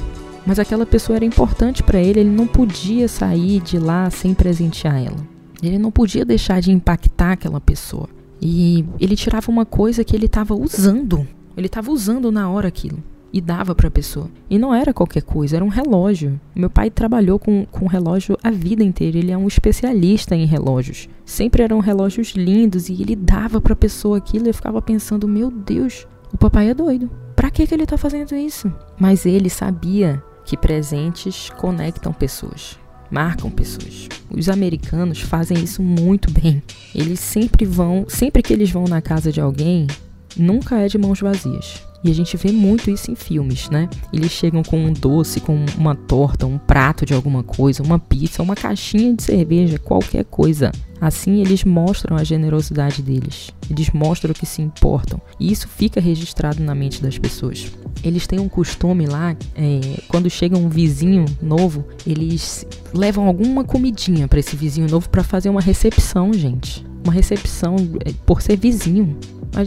mas 0.47 0.59
aquela 0.59 0.87
pessoa 0.87 1.17
era 1.17 1.25
importante 1.25 1.83
para 1.83 2.01
ele, 2.01 2.21
ele 2.21 2.31
não 2.31 2.47
podia 2.47 3.07
sair 3.07 3.61
de 3.61 3.79
lá 3.79 4.11
sem 4.11 4.33
presentear 4.33 4.97
ela. 4.97 5.17
Ele 5.63 5.79
não 5.79 5.91
podia 5.91 6.25
deixar 6.25 6.61
de 6.61 6.73
impactar 6.73 7.33
aquela 7.33 7.61
pessoa. 7.61 8.09
E 8.43 8.85
ele 8.99 9.15
tirava 9.15 9.49
uma 9.53 9.65
coisa 9.65 10.03
que 10.03 10.17
ele 10.17 10.27
estava 10.27 10.53
usando. 10.53 11.25
Ele 11.57 11.69
estava 11.69 11.93
usando 11.93 12.33
na 12.33 12.51
hora 12.51 12.67
aquilo. 12.67 12.99
E 13.33 13.41
dava 13.41 13.73
para 13.73 13.87
a 13.87 13.91
pessoa. 13.91 14.29
E 14.51 14.59
não 14.59 14.75
era 14.75 14.93
qualquer 14.93 15.23
coisa, 15.23 15.57
era 15.57 15.65
um 15.65 15.69
relógio. 15.69 16.39
Meu 16.55 16.69
pai 16.69 16.91
trabalhou 16.91 17.39
com, 17.39 17.65
com 17.71 17.87
relógio 17.87 18.37
a 18.43 18.51
vida 18.51 18.83
inteira. 18.83 19.17
Ele 19.17 19.31
é 19.31 19.39
um 19.39 19.47
especialista 19.47 20.35
em 20.35 20.45
relógios. 20.45 21.09
Sempre 21.25 21.63
eram 21.63 21.79
relógios 21.79 22.33
lindos 22.33 22.89
e 22.89 23.01
ele 23.01 23.15
dava 23.15 23.61
para 23.61 23.75
a 23.75 23.77
pessoa 23.77 24.19
aquilo. 24.19 24.47
E 24.47 24.51
eu 24.51 24.55
ficava 24.55 24.83
pensando: 24.83 25.29
meu 25.29 25.51
Deus, 25.51 26.07
o 26.33 26.37
papai 26.37 26.69
é 26.69 26.75
doido. 26.75 27.09
Para 27.37 27.51
que, 27.51 27.67
que 27.67 27.73
ele 27.73 27.85
está 27.85 27.97
fazendo 27.97 28.35
isso? 28.35 28.71
Mas 28.99 29.25
ele 29.25 29.49
sabia 29.49 30.23
que 30.45 30.57
presentes 30.57 31.49
conectam 31.51 32.13
pessoas 32.13 32.82
marcam 33.13 33.51
pessoas. 33.51 34.09
Os 34.31 34.49
americanos 34.49 35.21
fazem 35.21 35.63
isso 35.63 35.83
muito 35.83 36.33
bem. 36.33 36.63
Eles 36.95 37.21
sempre 37.21 37.67
vão, 37.67 38.07
sempre 38.09 38.43
que 38.43 38.53
eles 38.53 38.71
vão 38.71 38.85
na 38.85 39.03
casa 39.03 39.31
de 39.31 39.41
alguém, 39.41 39.87
nunca 40.35 40.79
é 40.79 40.89
de 40.89 40.97
mãos 40.97 41.21
vazias. 41.21 41.83
E 42.05 42.11
a 42.11 42.15
gente 42.15 42.37
vê 42.37 42.51
muito 42.51 42.91
isso 42.91 43.11
em 43.11 43.15
filmes, 43.15 43.71
né? 43.71 43.89
Eles 44.13 44.33
chegam 44.33 44.63
com 44.63 44.77
um 44.77 44.93
doce, 44.93 45.41
com 45.41 45.65
uma 45.79 45.95
torta, 45.95 46.47
um 46.47 46.59
prato 46.59 47.07
de 47.07 47.15
alguma 47.15 47.43
coisa, 47.43 47.83
uma 47.83 47.99
pizza, 47.99 48.43
uma 48.43 48.57
caixinha 48.57 49.15
de 49.15 49.23
cerveja, 49.23 49.79
qualquer 49.79 50.25
coisa. 50.25 50.73
Assim, 51.01 51.41
eles 51.41 51.65
mostram 51.65 52.17
a 52.17 52.23
generosidade 52.23 53.03
deles. 53.03 53.51
Eles 53.69 53.91
mostram 53.91 54.33
que 54.33 54.47
se 54.47 54.63
importam. 54.63 55.21
E 55.39 55.51
isso 55.51 55.67
fica 55.67 56.01
registrado 56.01 56.63
na 56.63 56.75
mente 56.75 57.03
das 57.03 57.19
pessoas. 57.19 57.73
Eles 58.05 58.27
têm 58.27 58.39
um 58.39 58.49
costume 58.49 59.07
lá, 59.07 59.37
é, 59.57 60.01
quando 60.09 60.31
chega 60.31 60.57
um 60.57 60.69
vizinho 60.69 61.25
novo, 61.41 61.85
eles 62.07 62.65
levam 62.95 63.27
alguma 63.27 63.65
comidinha 63.65 64.29
para 64.29 64.39
esse 64.39 64.55
vizinho 64.55 64.89
novo 64.89 65.09
para 65.09 65.25
fazer 65.25 65.49
uma 65.49 65.61
recepção, 65.61 66.33
gente. 66.33 66.87
Uma 67.05 67.13
recepção 67.13 67.75
é, 68.05 68.13
por 68.25 68.41
ser 68.41 68.57
vizinho. 68.57 69.17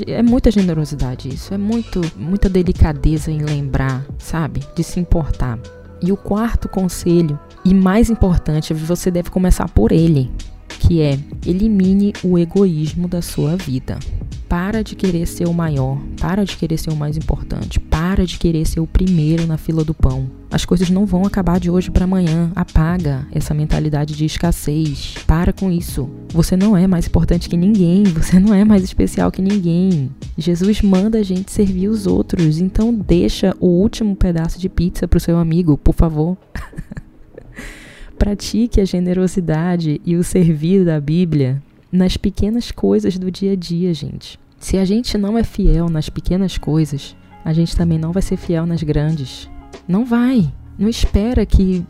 É 0.08 0.24
muita 0.24 0.50
generosidade 0.50 1.30
isso, 1.30 1.54
é 1.54 1.58
muito, 1.58 2.02
muita 2.18 2.50
delicadeza 2.50 3.30
em 3.30 3.40
lembrar, 3.40 4.04
sabe? 4.18 4.62
De 4.76 4.84
se 4.84 5.00
importar. 5.00 5.60
E 6.02 6.12
o 6.12 6.18
quarto 6.18 6.68
conselho, 6.68 7.40
e 7.64 7.74
mais 7.74 8.10
importante, 8.10 8.74
você 8.74 9.12
deve 9.12 9.30
começar 9.30 9.70
por 9.70 9.92
ele 9.92 10.32
que 10.86 11.02
é 11.02 11.18
elimine 11.46 12.14
o 12.24 12.38
egoísmo 12.38 13.08
da 13.08 13.20
sua 13.20 13.56
vida. 13.56 13.98
Para 14.48 14.84
de 14.84 14.96
querer 14.96 15.26
ser 15.26 15.48
o 15.48 15.54
maior, 15.54 15.98
para 16.22 16.46
de 16.46 16.56
querer 16.56 16.78
ser 16.78 16.92
o 16.92 16.96
mais 16.96 17.18
importante, 17.18 17.80
para 17.80 18.24
de 18.24 18.38
querer 18.38 18.66
ser 18.68 18.80
o 18.80 18.86
primeiro 18.86 19.48
na 19.48 19.58
fila 19.58 19.84
do 19.84 19.96
pão. 19.96 20.30
As 20.52 20.64
coisas 20.64 20.90
não 20.92 21.06
vão 21.06 21.26
acabar 21.26 21.60
de 21.60 21.72
hoje 21.72 21.90
para 21.90 22.06
amanhã. 22.06 22.52
Apaga 22.56 23.28
essa 23.32 23.54
mentalidade 23.54 24.16
de 24.16 24.26
escassez. 24.26 25.16
Para 25.26 25.52
com 25.52 25.72
isso. 25.72 26.08
Você 26.30 26.56
não 26.56 26.78
é 26.78 26.86
mais 26.86 27.08
importante 27.08 27.50
que 27.50 27.58
ninguém, 27.58 28.04
você 28.04 28.40
não 28.40 28.54
é 28.54 28.64
mais 28.64 28.84
especial 28.84 29.32
que 29.32 29.42
ninguém. 29.42 30.12
Jesus 30.38 30.84
manda 30.84 31.18
a 31.18 31.24
gente 31.24 31.52
servir 31.52 31.88
os 31.88 32.06
outros, 32.06 32.60
então 32.60 32.94
deixa 32.94 33.56
o 33.60 33.68
último 33.68 34.16
pedaço 34.16 34.60
de 34.60 34.70
pizza 34.70 35.08
pro 35.08 35.20
seu 35.20 35.38
amigo, 35.38 35.78
por 35.78 35.96
favor. 35.96 36.38
Pratique 38.26 38.82
a 38.82 38.86
generosidade 38.86 40.02
e 40.04 40.16
o 40.16 40.24
servir 40.24 40.84
da 40.84 41.00
Bíblia 41.00 41.62
nas 41.92 42.18
pequenas 42.18 42.72
coisas 42.72 43.20
do 43.20 43.30
dia 43.30 43.52
a 43.52 43.56
dia, 43.56 43.94
gente. 43.94 44.40
Se 44.58 44.80
a 44.80 44.84
gente 44.84 45.16
não 45.16 45.38
é 45.38 45.44
fiel 45.44 45.90
nas 45.90 46.10
pequenas 46.10 46.58
coisas, 46.58 47.16
a 47.44 47.54
gente 47.54 47.78
também 47.78 48.00
não 48.00 48.12
vai 48.12 48.24
ser 48.24 48.36
fiel 48.36 48.66
nas 48.66 48.82
grandes. 48.82 49.48
Não 49.88 50.04
vai. 50.04 50.52
Não 50.76 50.90
espera 50.90 51.46
que 51.46 51.86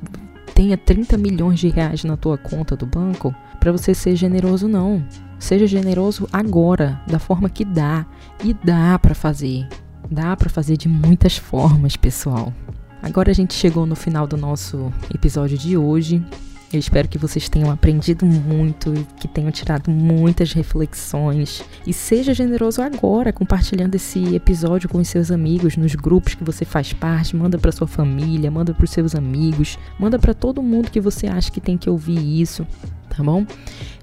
tenha 0.53 0.75
30 0.75 1.17
milhões 1.17 1.57
de 1.57 1.69
reais 1.69 2.03
na 2.03 2.17
tua 2.17 2.37
conta 2.37 2.75
do 2.75 2.85
banco 2.85 3.33
para 3.57 3.71
você 3.71 3.93
ser 3.93 4.17
generoso, 4.17 4.67
não. 4.67 5.07
Seja 5.39 5.65
generoso 5.65 6.27
agora, 6.33 7.01
da 7.07 7.17
forma 7.17 7.49
que 7.49 7.63
dá. 7.63 8.05
E 8.43 8.53
dá 8.53 8.99
para 8.99 9.15
fazer. 9.15 9.69
Dá 10.11 10.35
para 10.35 10.49
fazer 10.49 10.75
de 10.75 10.89
muitas 10.89 11.37
formas, 11.37 11.95
pessoal. 11.95 12.51
Agora 13.05 13.29
a 13.29 13.35
gente 13.35 13.53
chegou 13.53 13.85
no 13.85 13.95
final 13.95 14.25
do 14.25 14.35
nosso 14.35 14.91
episódio 15.13 15.55
de 15.55 15.77
hoje. 15.77 16.25
Eu 16.73 16.79
espero 16.79 17.07
que 17.07 17.19
vocês 17.19 17.47
tenham 17.47 17.69
aprendido 17.69 18.25
muito, 18.25 18.91
que 19.19 19.27
tenham 19.27 19.51
tirado 19.51 19.91
muitas 19.91 20.53
reflexões. 20.53 21.63
E 21.85 21.93
seja 21.93 22.33
generoso 22.33 22.81
agora, 22.81 23.31
compartilhando 23.31 23.93
esse 23.93 24.33
episódio 24.33 24.89
com 24.89 24.97
os 24.97 25.07
seus 25.07 25.29
amigos, 25.29 25.77
nos 25.77 25.93
grupos 25.93 26.33
que 26.33 26.43
você 26.43 26.65
faz 26.65 26.93
parte. 26.93 27.35
Manda 27.35 27.59
para 27.59 27.71
sua 27.71 27.85
família, 27.85 28.49
manda 28.49 28.73
para 28.73 28.83
os 28.83 28.89
seus 28.89 29.13
amigos, 29.13 29.77
manda 29.99 30.17
para 30.17 30.33
todo 30.33 30.63
mundo 30.63 30.89
que 30.89 30.99
você 30.99 31.27
acha 31.27 31.51
que 31.51 31.61
tem 31.61 31.77
que 31.77 31.87
ouvir 31.87 32.41
isso, 32.41 32.65
tá 33.15 33.23
bom? 33.23 33.45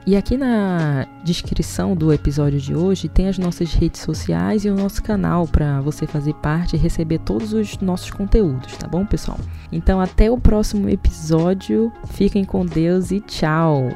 E 0.04 0.16
aqui 0.16 0.36
na 0.36 1.06
descrição 1.22 1.94
do 1.94 2.12
episódio 2.12 2.58
de 2.58 2.74
hoje 2.74 3.08
tem 3.08 3.28
as 3.28 3.38
nossas 3.38 3.72
redes 3.72 4.00
sociais 4.00 4.64
e 4.64 4.70
o 4.70 4.74
nosso 4.74 5.02
canal 5.02 5.46
para 5.46 5.80
você 5.80 6.06
fazer 6.06 6.34
parte 6.34 6.74
e 6.74 6.78
receber 6.78 7.18
todos 7.18 7.52
os 7.52 7.78
nossos 7.78 8.10
conteúdos, 8.10 8.76
tá 8.76 8.88
bom, 8.88 9.06
pessoal? 9.06 9.38
Então, 9.70 10.00
até 10.00 10.30
o 10.30 10.38
próximo 10.38 10.88
episódio. 10.88 11.92
Fiquem 12.06 12.44
com 12.44 12.66
Deus 12.66 13.10
e 13.10 13.20
tchau! 13.20 13.88